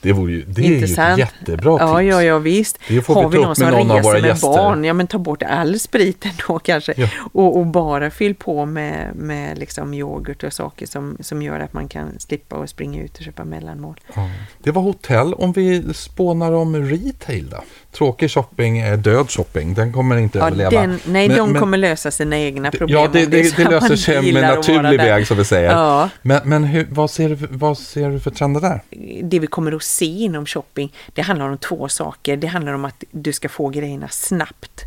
Det, 0.01 0.13
vore 0.13 0.31
ju, 0.31 0.45
det 0.47 0.62
är 0.62 0.69
ju 0.69 0.84
ett 0.84 1.17
jättebra 1.17 1.77
Ja, 1.79 1.99
tips. 1.99 2.10
ja, 2.12 2.23
ja 2.23 2.39
visst. 2.39 2.79
Det 2.88 3.01
får 3.01 3.15
vi 3.15 3.21
Har 3.21 3.29
vi 3.29 3.38
någon 3.38 3.55
som 3.55 3.69
någon 3.69 3.97
reser 3.97 4.12
med 4.12 4.25
gäster. 4.25 4.47
barn, 4.47 4.84
ja 4.84 4.93
men 4.93 5.08
ta 5.08 5.17
bort 5.17 5.43
all 5.43 5.79
spriten 5.79 6.31
då 6.47 6.60
kanske. 6.60 6.93
Ja. 6.97 7.08
Och, 7.34 7.58
och 7.58 7.65
bara 7.65 8.12
fyll 8.12 8.36
på 8.36 8.65
med, 8.65 9.15
med 9.15 9.58
liksom 9.58 9.93
yoghurt 9.93 10.43
och 10.43 10.53
saker 10.53 10.86
som, 10.86 11.17
som 11.19 11.41
gör 11.41 11.60
att 11.60 11.73
man 11.73 11.88
kan 11.88 12.19
slippa 12.19 12.55
att 12.55 12.69
springa 12.69 13.01
ut 13.03 13.17
och 13.17 13.23
köpa 13.23 13.43
mellanmål. 13.43 13.99
Ja. 14.15 14.29
Det 14.63 14.71
var 14.71 14.81
hotell. 14.81 15.34
Om 15.34 15.51
vi 15.51 15.93
spånar 15.93 16.51
om 16.51 16.75
retail 16.75 17.49
då? 17.49 17.63
Tråkig 17.97 18.31
shopping 18.31 18.79
är 18.79 18.97
död 18.97 19.31
shopping. 19.31 19.73
Den 19.73 19.93
kommer 19.93 20.17
inte 20.17 20.38
Ja, 20.39 20.45
överleva. 20.47 20.69
den, 20.81 20.99
nej, 21.05 21.27
Men- 21.27 21.38
de 21.38 21.51
men- 21.51 21.62
kommer 21.62 21.77
lösa 21.77 22.12
sina 22.12 22.38
egna 22.39 22.71
problem. 22.71 22.99
Ja, 22.99 23.10
det, 23.13 23.25
det, 23.25 23.58
det 23.58 23.63
löser 23.69 23.95
sig 23.95 24.34
med 24.34 24.43
naturlig 24.43 24.97
väg 24.97 25.27
som 25.27 25.38
vi 25.38 25.45
säger. 25.45 25.71
Ja. 25.71 26.10
Men, 26.21 26.41
men 26.43 26.63
hur, 26.63 26.88
vad, 26.91 27.10
ser, 27.12 27.29
du- 27.29 27.47
vad 27.51 27.77
ser 27.77 28.10
du 28.10 28.19
för 28.19 28.31
trender 28.31 28.62
där? 28.62 28.81
det 29.23 29.39
vi 29.39 29.47
kommer 29.47 29.71
att 29.71 29.84
se 29.84 30.05
inom 30.05 30.45
shopping, 30.45 30.93
det 31.13 31.21
handlar 31.21 31.49
om 31.49 31.58
två 31.58 31.89
saker. 31.89 32.38
Det 32.38 32.47
handlar 32.47 32.73
om 32.73 32.86
att 32.86 33.03
du 33.12 33.34
ska 33.34 33.49
få 33.49 33.69
grejerna 33.69 34.08
snabbt 34.10 34.84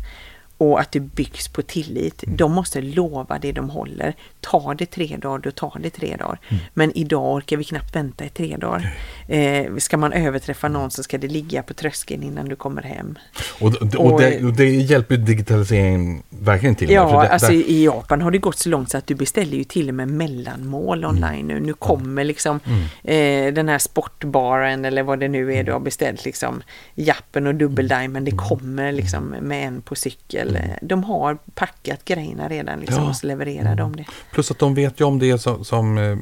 och 0.59 0.79
att 0.79 0.91
det 0.91 0.99
byggs 0.99 1.47
på 1.47 1.61
tillit. 1.61 2.23
De 2.27 2.51
måste 2.53 2.81
lova 2.81 3.39
det 3.39 3.51
de 3.51 3.69
håller. 3.69 4.13
Tar 4.41 4.75
det 4.75 4.85
tre 4.85 5.17
dagar, 5.21 5.37
då 5.39 5.51
tar 5.51 5.79
det 5.83 5.89
tre 5.89 6.15
dagar. 6.19 6.39
Men 6.73 6.97
idag 6.97 7.35
orkar 7.35 7.57
vi 7.57 7.63
knappt 7.63 7.95
vänta 7.95 8.25
i 8.25 8.29
tre 8.29 8.57
dagar. 8.57 8.97
Eh, 9.27 9.75
ska 9.77 9.97
man 9.97 10.13
överträffa 10.13 10.67
någon 10.67 10.91
så 10.91 11.03
ska 11.03 11.17
det 11.17 11.27
ligga 11.27 11.63
på 11.63 11.73
tröskeln 11.73 12.23
innan 12.23 12.49
du 12.49 12.55
kommer 12.55 12.81
hem. 12.81 13.17
Och, 13.59 13.67
och, 13.67 13.95
och, 13.95 14.11
Och- 14.13 14.53
det, 14.53 14.65
hjälper 14.69 15.17
digitaliseringen 15.17 16.23
verkligen 16.29 16.75
till. 16.75 16.89
Ja, 16.91 17.21
det, 17.21 17.29
alltså 17.29 17.47
där- 17.51 17.69
i 17.69 17.85
Japan 17.85 18.21
har 18.21 18.31
det 18.31 18.37
gått 18.37 18.57
så 18.57 18.69
långt 18.69 18.89
så 18.91 18.97
att 18.97 19.07
du 19.07 19.15
beställer 19.15 19.57
ju 19.57 19.63
till 19.63 19.89
och 19.89 19.95
med 19.95 20.07
mellanmål 20.07 21.05
online 21.05 21.47
nu. 21.47 21.59
Nu 21.59 21.73
kommer 21.73 22.23
liksom 22.23 22.59
eh, 23.03 23.53
den 23.53 23.69
här 23.69 23.77
sportbaren 23.79 24.85
eller 24.85 25.03
vad 25.03 25.19
det 25.19 25.27
nu 25.27 25.53
är 25.53 25.63
du 25.63 25.71
har 25.71 25.79
beställt 25.79 26.25
liksom 26.25 26.61
jappen 26.95 27.47
och 27.47 27.55
dubbeldiamond. 27.55 28.25
Det 28.25 28.31
kommer 28.31 28.91
liksom 28.91 29.23
med 29.41 29.67
en 29.67 29.81
på 29.81 29.95
cykel. 29.95 30.48
De 30.81 31.03
har 31.03 31.37
packat 31.55 32.05
grejerna 32.05 32.47
redan 32.47 32.79
liksom 32.79 33.03
Ja. 33.03 33.09
och 33.09 33.15
så 33.15 33.27
levererar 33.27 33.75
de 33.75 33.95
det. 33.95 34.05
Plus 34.31 34.51
att 34.51 34.59
de 34.59 34.73
vet 34.75 34.99
ju 35.01 35.05
om 35.05 35.19
det 35.19 35.37
som, 35.39 35.65
som 35.65 35.97
eh, 35.97 36.17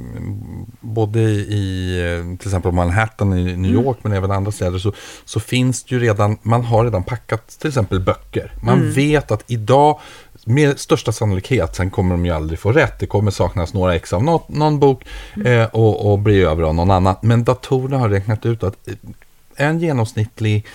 både 0.81 1.19
i 1.21 1.99
eh, 2.31 2.37
till 2.37 2.47
exempel 2.47 2.71
Manhattan 2.71 3.33
i 3.33 3.43
New 3.43 3.71
Mm. 3.71 3.85
York 3.85 3.97
men 4.01 4.11
även 4.13 4.31
andra 4.31 4.51
städer 4.51 4.79
så, 4.79 4.93
så 5.25 5.39
finns 5.39 5.83
det 5.83 5.95
ju 5.95 6.01
redan, 6.01 6.37
man 6.41 6.63
har 6.65 6.83
redan 6.83 7.03
packat 7.03 7.47
till 7.47 7.67
exempel 7.67 7.99
böcker. 7.99 8.51
Man 8.63 8.79
Mm. 8.79 8.91
vet 8.93 9.31
att 9.31 9.43
idag 9.47 9.99
med 10.45 10.79
största 10.79 11.11
sannolikhet, 11.11 11.75
sen 11.75 11.89
kommer 11.89 12.11
de 12.15 12.25
ju 12.25 12.31
aldrig 12.31 12.59
få 12.59 12.71
rätt. 12.71 12.99
Det 12.99 13.05
kommer 13.07 13.31
saknas 13.31 13.73
några 13.73 13.95
ex 13.95 14.13
av 14.13 14.23
något, 14.23 14.49
någon 14.49 14.79
bok 14.79 15.03
Mm. 15.35 15.61
eh, 15.61 15.67
och, 15.67 16.11
och 16.11 16.19
bli 16.19 16.41
över 16.41 16.63
av 16.63 16.75
någon 16.75 16.91
annan. 16.91 17.15
Men 17.21 17.43
datorerna 17.43 17.97
har 17.97 18.09
räknat 18.09 18.45
ut 18.45 18.63
att 18.63 18.87
eh, 18.87 18.93
en 19.55 19.79
genomsnittlig 19.79 20.55
li- 20.55 20.65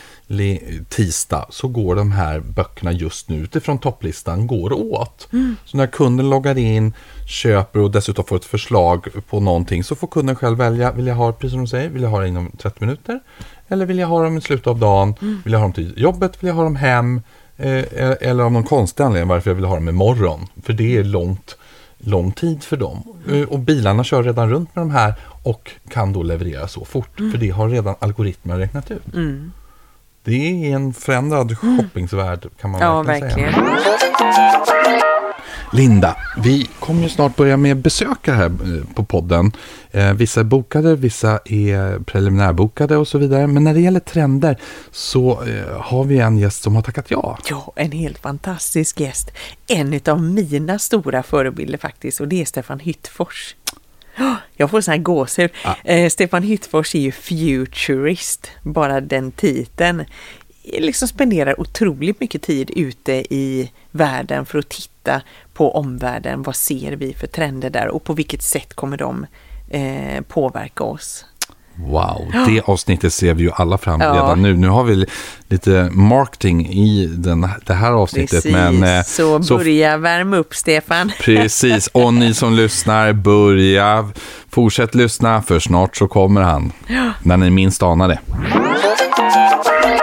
tisdag 0.89 1.47
så 1.51 1.69
går 1.69 1.95
de 1.97 2.13
här 2.13 2.41
böckerna 2.41 2.93
just 2.93 3.29
nu 3.29 3.37
utifrån 3.43 3.79
topplistan 3.79 4.47
går 4.47 4.73
åt. 4.73 5.29
Så 5.65 5.77
när 5.77 5.87
kunden 5.87 6.31
loggar 6.31 6.59
in, 6.59 6.93
köper 7.29 7.81
och 7.81 7.91
dessutom 7.91 8.25
får 8.25 8.37
ett 8.37 8.45
förslag 8.45 9.07
på 9.31 9.41
någonting 9.41 9.85
så 9.85 9.95
får 9.95 10.07
kunden 10.09 10.37
själv 10.37 10.59
välja, 10.59 10.93
vill 10.93 11.07
jag 11.07 11.15
ha 11.15 11.27
det 11.27 11.33
precis 11.33 11.51
som 11.53 11.61
de 11.61 11.67
säger, 11.69 11.89
vill 11.89 12.03
jag 12.03 12.11
ha 12.11 12.21
det 12.21 12.29
inom 12.29 12.51
30 12.59 12.77
minuter? 12.81 13.21
Eller 13.69 13.87
vill 13.87 13.99
jag 13.99 14.09
ha 14.09 14.23
dem 14.25 14.39
i 14.39 14.41
slutet 14.41 14.67
av 14.67 14.79
dagen? 14.79 15.15
Vill 15.45 15.53
jag 15.53 15.61
ha 15.61 15.65
dem 15.65 15.73
till 15.73 15.95
jobbet? 15.97 16.43
Vill 16.43 16.49
jag 16.49 16.55
ha 16.55 16.65
dem 16.65 16.77
hem? 16.77 17.21
Eh, 17.57 17.85
eller 18.21 18.45
av 18.45 18.53
någon 18.53 18.65
konstig 18.65 19.03
anledning 19.05 19.29
varför 19.29 19.51
jag 19.51 19.55
vill 19.55 19.65
ha 19.65 19.75
dem 19.75 19.89
imorgon. 19.89 20.41
För 20.63 20.73
det 20.73 20.97
är 20.97 21.05
långt, 21.05 21.57
lång 21.99 22.33
tid 22.33 22.63
för 22.63 22.77
dem. 22.77 23.03
Eh, 23.31 23.43
Och 23.43 23.59
bilarna 23.59 24.05
kör 24.05 24.23
redan 24.23 24.51
runt 24.51 24.77
med 24.77 24.83
de 24.83 24.91
här 24.91 25.15
och 25.43 25.71
kan 25.89 26.13
då 26.13 26.23
leverera 26.23 26.69
så 26.69 26.85
fort. 26.85 27.17
För 27.17 27.39
det 27.39 27.51
har 27.51 27.69
redan 27.69 27.95
algoritmer 27.99 28.59
räknat 28.59 28.91
ut. 28.91 29.03
Det 30.25 30.71
är 30.71 30.75
en 30.77 30.93
förändrad 30.93 31.59
shoppingsvärld 31.59 32.47
kan 32.61 32.71
man 32.71 32.81
Ja, 32.81 33.03
verkligen, 33.03 33.53
verkligen. 33.53 33.77
säga. 34.67 35.03
Linda, 35.75 36.17
vi 36.37 36.69
kommer 36.79 37.03
ju 37.03 37.09
snart 37.09 37.37
börja 37.37 37.57
med 37.57 37.77
besökare 37.77 38.37
här 38.37 38.45
eh, 38.47 38.95
på 38.95 39.05
podden. 39.05 39.53
Eh, 39.91 40.13
vissa 40.13 40.41
är 40.41 40.45
bokade, 40.45 40.97
vissa 40.97 41.41
är 41.45 41.99
preliminärbokade 41.99 42.97
och 42.97 43.09
så 43.09 43.19
vidare. 43.19 43.47
Men 43.47 43.65
när 43.65 43.75
det 43.75 43.81
gäller 43.81 44.01
trender 44.01 44.57
så 44.91 45.43
eh, 45.43 45.81
har 45.81 46.05
vi 46.05 46.19
en 46.19 46.39
gäst 46.39 46.63
som 46.63 46.75
har 46.75 46.83
tackat 46.83 47.11
ja. 47.11 47.39
Ja, 47.51 47.73
en 47.77 47.93
helt 47.93 48.19
fantastisk 48.19 49.01
gäst. 49.01 49.31
En 49.69 50.01
av 50.07 50.23
mina 50.23 50.79
stora 50.79 51.23
förebilder 51.23 51.79
faktiskt 51.79 52.21
och 52.21 52.29
det 52.29 52.41
är 52.41 52.45
Stefan 52.45 52.79
Hyttfors. 52.81 53.55
Ja, 54.63 54.65
Jag 54.65 54.71
får 54.71 54.81
sån 54.81 54.93
här 54.93 54.99
gåshud. 54.99 55.51
Eh, 55.85 56.09
Stefan 56.09 56.43
Hyttfors 56.43 56.95
är 56.95 56.99
ju 56.99 57.13
futurist, 57.13 58.51
bara 58.63 59.01
den 59.01 59.33
titeln. 59.33 60.05
Liksom 60.65 61.09
spenderar 61.09 61.61
otroligt 61.61 62.21
mycket 62.21 62.43
tid 62.43 62.71
ute 62.77 63.13
i 63.13 63.71
världen 63.91 64.47
för 64.47 64.59
att 64.59 64.69
titta 64.69 65.23
på 65.53 65.75
omvärlden. 65.77 66.43
Vad 66.43 66.57
ser 66.57 66.93
vi 66.93 67.15
för 67.15 67.27
trender 67.27 67.71
där 67.71 67.89
och 67.89 68.05
på 68.05 68.13
vilket 68.13 68.43
sätt 68.43 68.75
kommer 68.75 68.97
de 68.97 69.27
eh, 69.71 70.21
påverka 70.29 70.85
oss? 70.85 71.25
Wow, 71.77 72.33
det 72.47 72.61
avsnittet 72.65 73.13
ser 73.13 73.35
vi 73.35 73.43
ju 73.43 73.51
alla 73.55 73.79
fram 73.79 74.01
Ja. 74.01 74.13
redan 74.15 74.43
nu. 74.43 74.57
Nu 74.57 74.69
har 74.69 74.85
vi 74.85 75.07
lite 75.49 75.91
marketing 75.93 76.67
i 76.73 77.07
den, 77.07 77.49
det 77.67 77.75
här 77.75 77.93
avsnittet. 77.93 78.31
Precis, 78.43 78.53
Men, 78.53 78.83
eh, 78.99 79.05
så 79.05 79.39
börja 79.57 79.97
värma 79.97 80.37
upp 80.37 80.55
Stefan. 80.55 81.13
Precis, 81.21 81.87
och 81.87 82.15
ni 82.15 82.35
som 82.35 82.55
lyssnar, 82.55 83.13
börja, 83.13 84.11
fortsätt 84.51 84.95
lyssna 84.95 85.43
för 85.43 85.59
snart 85.59 85.97
så 85.97 86.09
kommer 86.09 86.41
han. 86.41 86.73
När 87.23 87.37
ni 87.37 87.51
minst 87.51 87.83
anar 87.83 88.09
det. 88.09 88.19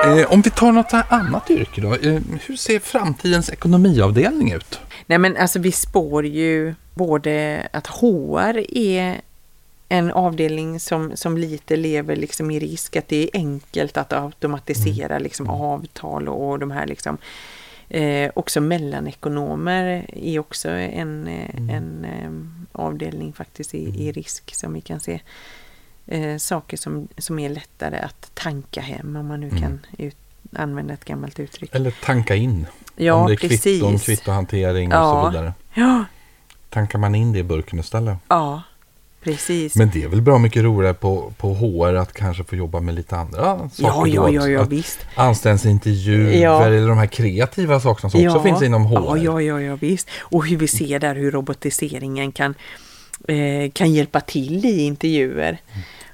Eh, 0.06 0.32
om 0.34 0.42
vi 0.42 0.50
tar 0.50 0.72
något 0.72 0.94
annat 1.10 1.50
yrke 1.50 1.82
då. 1.82 1.94
Eh, 1.94 2.22
hur 2.46 2.56
ser 2.56 2.80
framtidens 2.80 3.50
ekonomiavdelning 3.50 4.52
ut? 4.52 4.80
Nej 5.08 5.18
men 5.18 5.38
alltså 5.38 5.60
vi 5.60 5.72
spår 5.72 6.26
ju 6.26 6.76
både 6.94 7.68
att 7.74 7.88
HR 7.88 8.78
är 8.78 9.22
en 9.90 10.12
avdelning 10.12 10.80
som, 10.80 11.12
som 11.16 11.38
lite 11.38 11.76
lever 11.76 12.16
liksom 12.16 12.52
i 12.52 12.60
risk, 12.60 12.96
att 12.96 13.08
det 13.08 13.24
är 13.24 13.30
enkelt 13.34 13.98
att 13.98 14.14
automatisera 14.14 15.20
liksom 15.20 15.50
avtal 15.50 16.28
och, 16.30 16.50
och 16.50 16.60
de 16.60 16.72
här 16.72 16.88
liksom 16.88 17.18
eh, 17.90 18.32
också 18.36 18.62
mellanekonomer 18.62 20.06
är 20.14 20.40
också 20.40 20.70
en, 20.70 21.28
eh, 21.28 21.76
en 21.76 22.06
eh, 22.06 22.32
avdelning 22.82 23.34
faktiskt 23.34 23.76
i, 23.76 24.08
i 24.08 24.12
risk 24.12 24.56
som 24.56 24.74
vi 24.74 24.82
kan 24.82 25.00
se. 25.00 25.20
Eh, 26.08 26.38
saker 26.38 26.78
som, 26.78 27.08
som 27.18 27.40
är 27.40 27.50
lättare 27.50 27.98
att 28.00 28.32
tanka 28.34 28.82
hem 28.82 29.16
om 29.16 29.28
man 29.28 29.40
nu 29.40 29.50
kan 29.50 29.86
ut, 29.98 30.18
använda 30.54 30.94
ett 30.94 31.06
gammalt 31.06 31.40
uttryck. 31.40 31.76
Eller 31.76 31.92
tanka 31.92 32.36
in. 32.36 32.66
Ja, 32.96 33.14
om 33.14 33.28
det 33.28 33.34
är 33.34 33.38
precis. 33.38 33.64
kvitton, 33.64 34.00
kvittohantering 34.00 34.88
och 34.88 34.98
Ja. 34.98 35.22
så 35.24 35.30
vidare. 35.30 35.54
Ja, 35.74 36.06
Tankar 36.70 37.00
man 37.00 37.16
in 37.16 37.34
det 37.34 37.40
i 37.40 37.44
burken 37.44 37.80
istället? 37.80 38.18
ja 38.28 38.62
precis. 39.24 39.76
Men 39.76 39.90
det 39.94 40.04
är 40.04 40.08
väl 40.08 40.22
bra 40.22 40.38
mycket 40.38 40.64
roligare 40.64 40.94
på, 40.94 41.34
på 41.38 41.54
HR 41.54 41.94
att 41.94 42.14
kanske 42.14 42.44
få 42.44 42.56
jobba 42.56 42.80
med 42.80 42.96
lite 42.96 43.16
andra 43.18 43.70
saker 43.70 43.74
Ja, 43.84 44.08
ja, 44.08 44.30
ja, 44.30 44.48
ja, 44.48 44.62
Att 44.62 44.70
visst. 44.70 45.00
Anställningsintervjuer 45.16 46.42
Ja. 46.42 46.66
eller 46.66 46.88
de 46.88 46.98
här 46.98 47.08
kreativa 47.08 47.80
sakerna 47.80 48.10
som 48.10 48.28
också 48.28 48.44
finns 48.44 48.62
inom 48.62 48.86
HR. 48.86 48.96
Ja, 48.96 49.18
ja, 49.18 49.42
ja, 49.42 49.62
ja, 49.62 49.76
visst. 49.76 50.08
Och 50.20 50.48
hur 50.48 50.58
vi 50.58 50.68
ser 50.68 51.00
där 51.00 51.16
hur 51.16 51.32
robotiseringen 51.32 52.32
kan, 52.32 52.56
eh, 53.28 53.72
kan 53.74 53.94
hjälpa 53.94 54.22
till 54.22 54.66
i 54.66 54.82
intervjuer. 54.82 55.58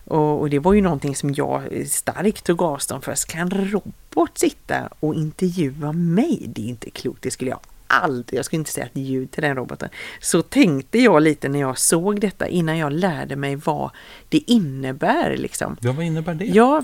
Och, 0.06 0.40
och 0.40 0.50
det 0.50 0.60
var 0.60 0.74
ju 0.74 0.82
någonting 0.82 1.16
som 1.16 1.34
jag 1.34 1.62
starkt 1.90 2.44
tog 2.44 2.62
avstånd 2.62 3.04
för. 3.04 3.16
Ska 3.16 3.38
en 3.38 3.50
robot 3.50 4.38
sitta 4.38 4.90
och 5.00 5.16
intervjua 5.16 5.92
mig? 5.92 6.44
Det 6.48 6.62
är 6.62 6.68
inte 6.70 6.90
klokt, 6.90 7.22
det 7.22 7.32
skulle 7.32 7.50
jag 7.52 7.60
aldrig, 7.88 8.38
jag 8.38 8.46
skulle 8.46 8.60
inte 8.60 8.72
säga 8.72 8.86
ett 8.86 8.98
ljud 8.98 9.32
till 9.32 9.44
den 9.44 9.56
roboten. 9.56 9.90
Så 10.22 10.42
tänkte 10.42 11.00
jag 11.00 11.22
lite 11.22 11.50
när 11.50 11.60
jag 11.60 11.78
såg 11.78 12.22
detta 12.22 12.48
innan 12.48 12.78
jag 12.78 12.94
lärde 12.94 13.36
mig 13.36 13.56
vad 13.56 13.90
det 14.30 14.38
innebär. 14.38 15.38
Liksom. 15.38 15.78
Ja, 15.82 15.92
vad 15.92 16.06
innebär 16.06 16.34
det? 16.34 16.46
Ja, 16.46 16.84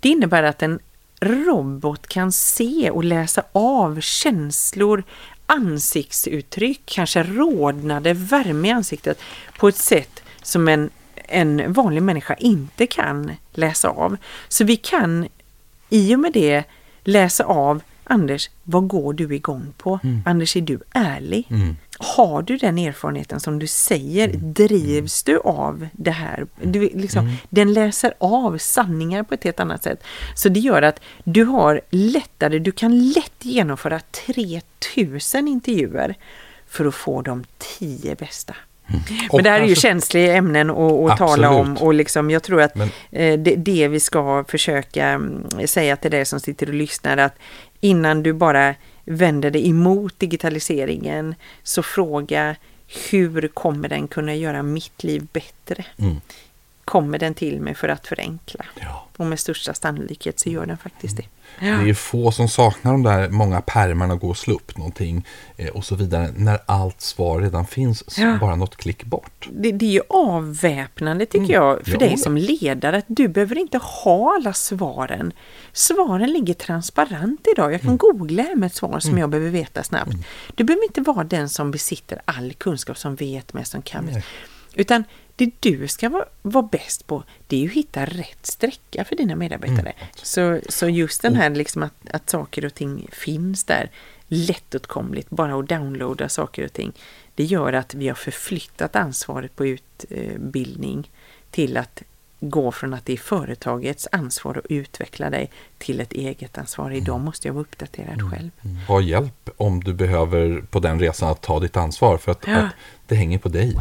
det 0.00 0.08
innebär 0.08 0.42
att 0.42 0.62
en 0.62 0.78
robot 1.20 2.06
kan 2.06 2.32
se 2.32 2.90
och 2.90 3.04
läsa 3.04 3.42
av 3.52 4.00
känslor, 4.00 5.02
ansiktsuttryck, 5.46 6.82
kanske 6.84 7.22
rodnader, 7.22 8.14
värme 8.14 8.68
i 8.68 8.70
ansiktet 8.70 9.20
på 9.58 9.68
ett 9.68 9.76
sätt 9.76 10.22
som 10.42 10.68
en, 10.68 10.90
en 11.14 11.72
vanlig 11.72 12.02
människa 12.02 12.34
inte 12.34 12.86
kan 12.86 13.32
läsa 13.52 13.88
av. 13.88 14.16
Så 14.48 14.64
vi 14.64 14.76
kan 14.76 15.28
i 15.88 16.14
och 16.14 16.20
med 16.20 16.32
det 16.32 16.64
läsa 17.04 17.44
av 17.44 17.82
Anders, 18.10 18.50
vad 18.64 18.88
går 18.88 19.12
du 19.12 19.34
igång 19.34 19.72
på? 19.76 20.00
Anders, 20.24 20.56
är 20.56 20.60
du 20.60 20.78
ärlig? 20.94 21.48
Har 21.98 22.42
du 22.42 22.56
den 22.56 22.78
erfarenheten 22.78 23.40
som 23.40 23.58
du 23.58 23.66
säger? 23.66 24.28
Drivs 24.36 25.22
du 25.22 25.38
av 25.40 25.88
det 25.92 26.10
här? 26.10 26.46
Du, 26.62 26.80
liksom, 26.94 27.36
Den 27.50 27.72
läser 27.72 28.14
av 28.18 28.58
sanningar 28.58 29.22
på 29.22 29.34
ett 29.34 29.44
helt 29.44 29.60
annat 29.60 29.82
sätt. 29.82 30.02
Så 30.34 30.48
det 30.48 30.60
gör 30.60 30.82
att 30.82 31.00
du 31.24 31.44
har 31.44 31.80
lättare, 31.90 32.58
du 32.58 32.72
kan 32.72 33.08
lätt 33.08 33.32
genomföra 33.44 34.00
3000 34.00 35.48
intervjuer 35.48 36.14
för 36.68 36.84
att 36.84 36.94
få 36.94 37.22
de 37.22 37.44
10 37.78 38.14
bästa. 38.14 38.54
Och 39.30 39.36
Men 39.36 39.44
det 39.44 39.50
här 39.50 39.56
är 39.60 39.62
ju 39.62 39.68
kanske- 39.68 39.88
känsliga 39.88 40.36
ämnen 40.36 40.70
att, 40.70 41.10
att 41.10 41.18
tala 41.18 41.50
om 41.50 41.76
och 41.76 41.94
liksom, 41.94 42.30
jag 42.30 42.42
tror 42.42 42.60
att 42.62 42.74
Men- 42.74 42.88
eh, 43.10 43.38
det, 43.38 43.54
det 43.56 43.88
vi 43.88 44.00
ska 44.00 44.44
försöka 44.48 45.06
mm, 45.06 45.46
säga 45.66 45.96
till 45.96 46.10
dig 46.10 46.24
som 46.24 46.40
sitter 46.40 46.66
och 46.68 46.74
lyssnar 46.74 47.16
att 47.16 47.34
innan 47.80 48.22
du 48.22 48.32
bara 48.32 48.74
vänder 49.04 49.50
dig 49.50 49.68
emot 49.70 50.18
digitaliseringen 50.18 51.34
så 51.62 51.82
fråga 51.82 52.56
hur 53.10 53.48
kommer 53.48 53.88
den 53.88 54.08
kunna 54.08 54.34
göra 54.34 54.62
mitt 54.62 55.04
liv 55.04 55.26
bättre? 55.32 55.84
Mm. 55.98 56.20
Kommer 56.88 57.18
den 57.18 57.34
till 57.34 57.60
mig 57.60 57.74
för 57.74 57.88
att 57.88 58.06
förenkla? 58.06 58.64
Ja. 58.80 59.04
Och 59.16 59.26
med 59.26 59.38
största 59.40 59.74
sannolikhet 59.74 60.40
så 60.40 60.50
gör 60.50 60.66
den 60.66 60.78
faktiskt 60.78 61.16
det. 61.16 61.24
Det 61.60 61.66
är 61.90 61.94
få 61.94 62.32
som 62.32 62.48
saknar 62.48 62.92
de 62.92 63.02
där 63.02 63.28
många 63.28 63.60
pärmarna 63.60 64.14
och 64.14 64.20
gå 64.20 64.28
och 64.28 64.36
slå 64.36 64.54
upp 64.54 64.76
någonting 64.76 65.26
eh, 65.56 65.68
och 65.68 65.84
så 65.84 65.94
vidare. 65.94 66.30
När 66.36 66.58
allt 66.66 67.00
svar 67.00 67.40
redan 67.40 67.66
finns, 67.66 68.10
så 68.10 68.20
Ja. 68.22 68.38
bara 68.40 68.56
något 68.56 68.76
klick 68.76 69.04
bort. 69.04 69.48
Det, 69.52 69.72
det 69.72 69.86
är 69.86 69.90
ju 69.90 70.00
avväpnande 70.08 71.26
tycker 71.26 71.52
jag 71.54 71.84
för 71.84 71.92
Ja, 71.92 71.98
dig 71.98 72.10
ja. 72.10 72.16
som 72.16 72.36
ledare 72.36 72.96
att 72.98 73.04
du 73.08 73.28
behöver 73.28 73.58
inte 73.58 73.78
ha 73.78 74.34
alla 74.36 74.52
svaren. 74.52 75.32
Svaren 75.72 76.32
ligger 76.32 76.54
transparent 76.54 77.46
idag. 77.56 77.72
Jag 77.72 77.80
kan 77.82 77.96
googla 77.96 78.42
hem 78.42 78.62
ett 78.62 78.74
svar 78.74 79.00
som 79.00 79.18
jag 79.18 79.30
behöver 79.30 79.50
veta 79.50 79.82
snabbt. 79.82 80.12
Du 80.54 80.64
behöver 80.64 80.84
inte 80.84 81.00
vara 81.00 81.24
den 81.24 81.48
som 81.48 81.70
besitter 81.70 82.20
all 82.24 82.52
kunskap, 82.52 82.98
som 82.98 83.14
vet 83.16 83.52
mest, 83.52 83.72
som 83.72 83.82
kan 83.82 84.04
mest. 84.04 84.26
Utan 84.78 85.04
det 85.36 85.50
du 85.60 85.88
ska 85.88 86.08
vara, 86.08 86.24
vara 86.42 86.68
bäst 86.72 87.06
på, 87.06 87.22
det 87.46 87.56
är 87.56 87.60
ju 87.60 87.66
att 87.68 87.72
hitta 87.74 88.04
rätt 88.04 88.46
sträcka 88.46 89.04
för 89.04 89.16
dina 89.16 89.36
medarbetare. 89.36 89.92
Så, 90.22 90.60
så 90.68 90.88
just 90.88 91.22
den 91.22 91.34
här 91.36 91.50
liksom 91.50 91.82
att, 91.82 92.10
att 92.10 92.30
saker 92.30 92.64
och 92.64 92.74
ting 92.74 93.08
finns 93.12 93.64
där, 93.64 93.90
lättåtkomligt, 94.28 95.30
bara 95.30 95.58
att 95.58 95.68
downloada 95.68 96.28
saker 96.28 96.64
och 96.64 96.72
ting. 96.72 96.92
Det 97.34 97.44
gör 97.44 97.72
att 97.72 97.94
vi 97.94 98.08
har 98.08 98.14
förflyttat 98.14 98.96
ansvaret 98.96 99.56
på 99.56 99.66
utbildning 99.66 101.10
till 101.50 101.76
att 101.76 102.02
gå 102.40 102.72
från 102.72 102.94
att 102.94 103.06
det 103.06 103.12
är 103.12 103.16
företagets 103.16 104.08
ansvar 104.12 104.58
att 104.58 104.70
utveckla 104.70 105.30
dig 105.30 105.50
till 105.78 106.00
ett 106.00 106.12
eget 106.12 106.58
ansvar. 106.58 106.90
Idag 106.90 107.20
måste 107.20 107.48
jag 107.48 107.54
vara 107.54 107.62
uppdaterad 107.62 108.30
själv. 108.30 108.50
Ha 108.88 109.00
hjälp 109.00 109.50
om 109.56 109.84
du 109.84 109.94
behöver 109.94 110.60
på 110.70 110.80
den 110.80 111.00
resan 111.00 111.30
att 111.30 111.42
ta 111.42 111.60
ditt 111.60 111.76
ansvar 111.76 112.18
för 112.18 112.32
att, 112.32 112.46
Ja. 112.46 112.56
att 112.56 112.72
det 113.08 113.14
hänger 113.14 113.38
på 113.38 113.48
dig. 113.48 113.74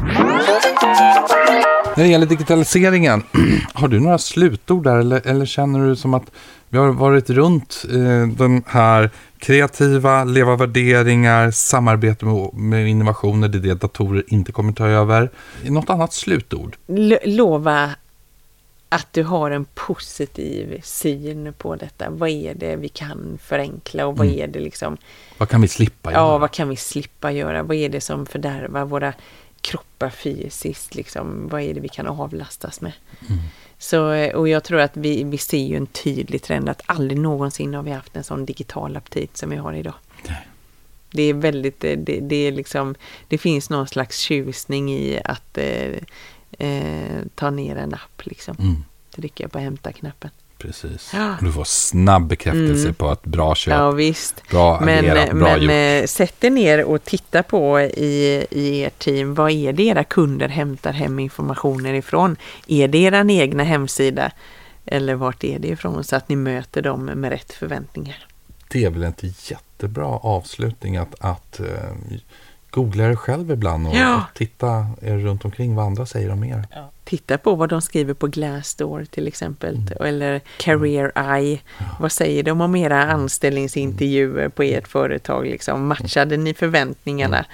När 1.96 2.04
det 2.04 2.08
gäller 2.08 2.26
digitaliseringen, 2.26 3.24
har 3.74 3.88
du 3.88 4.00
några 4.00 4.18
slutord 4.18 4.84
där 4.84 4.98
eller, 4.98 5.28
eller 5.28 5.46
känner 5.46 5.88
du 5.88 5.96
som 5.96 6.14
att 6.14 6.32
vi 6.70 6.78
har 6.78 6.88
varit 6.92 7.30
runt 7.30 7.86
eh, 7.92 8.28
den 8.38 8.64
här 8.68 9.10
kreativa, 9.40 10.24
leva 10.24 10.56
värderingar, 10.56 11.52
samarbete 11.52 12.26
med, 12.26 12.54
med 12.54 12.88
innovationer, 12.88 13.48
det 13.48 13.58
är 13.58 13.62
det 13.62 13.74
datorer 13.74 14.24
inte 14.28 14.52
kommer 14.52 14.74
ta 14.74 14.88
över. 14.88 15.30
Något 15.66 15.90
annat 15.90 16.14
slutord? 16.14 16.76
L- 16.90 17.18
lova 17.26 17.90
att 18.90 19.14
du 19.14 19.24
har 19.24 19.52
en 19.52 19.66
positiv 19.66 20.82
syn 20.84 21.54
på 21.58 21.76
detta. 21.76 22.10
Vad 22.10 22.30
är 22.30 22.54
det 22.54 22.76
vi 22.76 22.90
kan 22.90 23.40
förenkla 23.44 24.08
och 24.08 24.18
vad 24.18 24.28
är 24.28 24.48
det 24.48 24.60
liksom 24.60 24.98
Vad 25.38 25.50
kan 25.50 25.62
vi 25.62 25.68
slippa 25.68 26.12
göra? 26.12 26.22
Ja, 26.22 26.38
vad 26.38 26.52
kan 26.52 26.70
vi 26.70 26.76
slippa 26.76 27.32
göra? 27.32 27.64
Vad 27.64 27.78
är 27.78 27.90
det 27.90 28.02
som 28.02 28.26
fördärvar 28.26 28.86
våra 28.86 29.14
kroppar 29.62 30.10
fysiskt? 30.10 30.96
Liksom? 30.96 31.48
Vad 31.48 31.62
är 31.62 31.74
det 31.74 31.80
vi 31.80 31.90
kan 31.90 32.08
avlastas 32.08 32.82
med? 32.82 32.92
Så, 33.78 34.12
eh, 34.12 34.36
och 34.36 34.50
jag 34.50 34.64
tror 34.64 34.80
att 34.80 34.98
vi, 34.98 35.24
vi 35.24 35.38
ser 35.38 35.58
ju 35.58 35.76
en 35.78 35.88
tydlig 35.88 36.42
trend 36.42 36.70
att 36.70 36.82
aldrig 36.86 37.20
någonsin 37.20 37.74
har 37.74 37.84
vi 37.84 37.92
haft 37.92 38.16
en 38.16 38.24
sån 38.24 38.46
digital 38.46 38.98
aptit 38.98 39.38
som 39.38 39.50
vi 39.50 39.56
har 39.56 39.74
idag. 39.74 39.94
Det 41.12 41.24
är 41.24 41.34
väldigt, 41.34 41.84
eh, 41.84 41.98
det, 41.98 42.20
det 42.20 42.36
är 42.36 42.52
liksom, 42.52 42.96
det 43.28 43.38
finns 43.38 43.70
någon 43.70 43.88
slags 43.88 44.20
tjusning 44.20 44.92
i 44.92 45.20
att 45.24 45.58
eh, 45.58 45.94
eh, 46.60 47.22
ta 47.36 47.50
ner 47.50 47.76
en 47.76 47.94
app 47.94 48.22
liksom. 48.26 48.56
Mm. 48.60 48.84
Trycka 49.16 49.48
på 49.50 49.60
hämta-knappen. 49.60 50.30
Precis. 50.58 51.12
Ja. 51.14 51.38
Du 51.42 51.52
får 51.52 51.64
snabb 51.64 52.28
bekräftelse 52.28 52.94
på 52.94 53.10
att 53.10 53.24
bra 53.24 53.56
köp. 53.56 53.74
Ja 53.74 53.92
visst. 53.92 54.44
Bra 54.50 54.80
men 54.82 55.00
agerat, 55.00 55.30
bra 55.32 55.58
men 55.58 55.62
gjort. 55.62 56.04
eh, 56.04 56.08
sätt 56.08 56.44
er 56.44 56.50
ner 56.50 56.84
och 56.84 57.04
titta 57.04 57.44
på 57.44 57.80
i, 57.80 58.46
i 58.52 58.84
ert 58.84 59.00
team. 59.00 59.34
Vad 59.34 59.52
är 59.52 59.74
det 59.74 59.84
era 59.84 60.04
kunder 60.04 60.48
hämtar 60.48 60.94
hem 60.94 61.20
informationer 61.20 61.94
ifrån? 61.94 62.36
Är 62.68 62.88
det 62.88 62.98
er 62.98 63.32
egna 63.32 63.64
hemsida? 63.64 64.32
Eller 64.86 65.16
vart 65.16 65.44
är 65.44 65.60
det 65.60 65.68
ifrån? 65.68 66.04
Så 66.04 66.16
att 66.16 66.30
ni 66.30 66.36
möter 66.36 66.82
dem 66.82 67.06
med 67.06 67.32
rätt 67.32 67.54
förväntningar. 67.54 68.28
Det 68.70 68.84
är 68.86 68.90
väl 68.90 69.04
en 69.04 69.14
jättebra 69.22 70.08
avslutning 70.08 70.98
att, 70.98 71.16
att 71.20 71.60
eh, 71.60 71.66
googla 72.72 73.04
er 73.04 73.16
själv 73.16 73.52
ibland 73.52 73.88
och, 73.88 73.96
Ja. 73.96 74.16
och 74.16 74.38
titta 74.38 74.88
er 75.02 75.18
runt 75.18 75.46
omkring 75.46 75.76
vad 75.76 75.86
andra 75.86 76.06
säger 76.06 76.32
om 76.32 76.44
er. 76.44 76.66
Titta 77.04 77.38
på 77.38 77.56
vad 77.56 77.70
de 77.70 77.82
skriver 77.82 78.14
på 78.14 78.28
Glassdoor 78.28 79.06
till 79.10 79.28
exempel, 79.28 79.76
Mm. 79.76 80.08
eller 80.08 80.42
Career 80.58 81.12
Eye. 81.36 81.60
Vad 82.00 82.12
säger 82.12 82.44
de 82.44 82.62
om 82.62 82.76
era 82.76 83.04
anställningsintervjuer 83.12 84.50
på 84.50 84.64
ert 84.64 84.88
företag? 84.88 85.46
Liksom? 85.46 85.88
Matchade 85.88 86.38
ni 86.38 86.54
förväntningarna? 86.54 87.46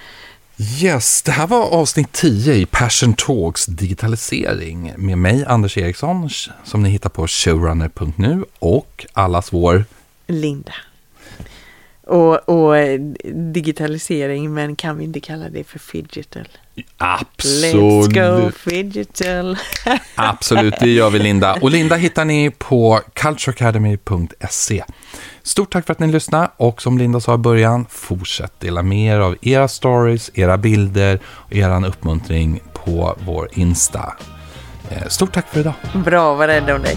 Yes, 0.82 1.22
det 1.22 1.32
här 1.32 1.46
var 1.46 1.66
avsnitt 1.70 2.12
10 2.12 2.54
i 2.54 2.66
Passion 2.66 3.14
Talks 3.14 3.66
digitalisering 3.66 4.92
med 4.96 5.18
mig 5.18 5.44
Anders 5.48 5.78
Eriksson 5.78 6.28
som 6.64 6.82
ni 6.82 6.88
hittar 6.88 7.10
på 7.10 7.26
showrunner.nu 7.26 8.44
och 8.58 9.06
allas 9.12 9.52
vår 9.52 9.84
Linda. 10.26 10.72
Och, 12.06 12.48
och 12.48 12.78
eh, 12.78 13.00
digitalisering, 13.34 14.54
men 14.54 14.76
kan 14.76 14.98
vi 14.98 15.04
inte 15.04 15.20
kalla 15.20 15.48
det 15.48 15.64
för 15.64 15.78
fidgetal? 15.78 16.48
Let's 16.76 17.72
go 18.14 18.46
absolut, 18.46 18.56
fidgetal! 18.56 19.56
absolut, 20.14 20.74
det 20.80 20.90
gör 20.90 21.10
vi 21.10 21.18
Linda. 21.18 21.58
Och 21.62 21.70
Linda 21.70 21.96
hittar 21.96 22.24
ni 22.24 22.50
på 22.50 23.00
cultureacademy.se. 23.12 24.84
Stort 25.42 25.72
tack 25.72 25.86
för 25.86 25.92
att 25.92 25.98
ni 25.98 26.06
lyssnade 26.06 26.50
och 26.56 26.82
som 26.82 26.98
Linda 26.98 27.20
sa 27.20 27.34
i 27.34 27.38
början, 27.38 27.86
fortsätt 27.90 28.60
dela 28.60 28.82
med 28.82 29.14
er 29.14 29.20
av 29.20 29.36
era 29.42 29.68
stories, 29.68 30.30
era 30.34 30.58
bilder 30.58 31.18
och 31.26 31.52
er 31.52 31.86
uppmuntring 31.86 32.60
på 32.72 33.18
vår 33.26 33.48
Insta. 33.52 34.16
Eh, 34.90 35.08
Stort 35.08 35.32
tack 35.32 35.48
för 35.48 35.60
idag. 35.60 35.74
Bra, 36.04 36.34
var 36.34 36.48
rädd 36.48 36.70
om 36.70 36.82
dig. 36.82 36.96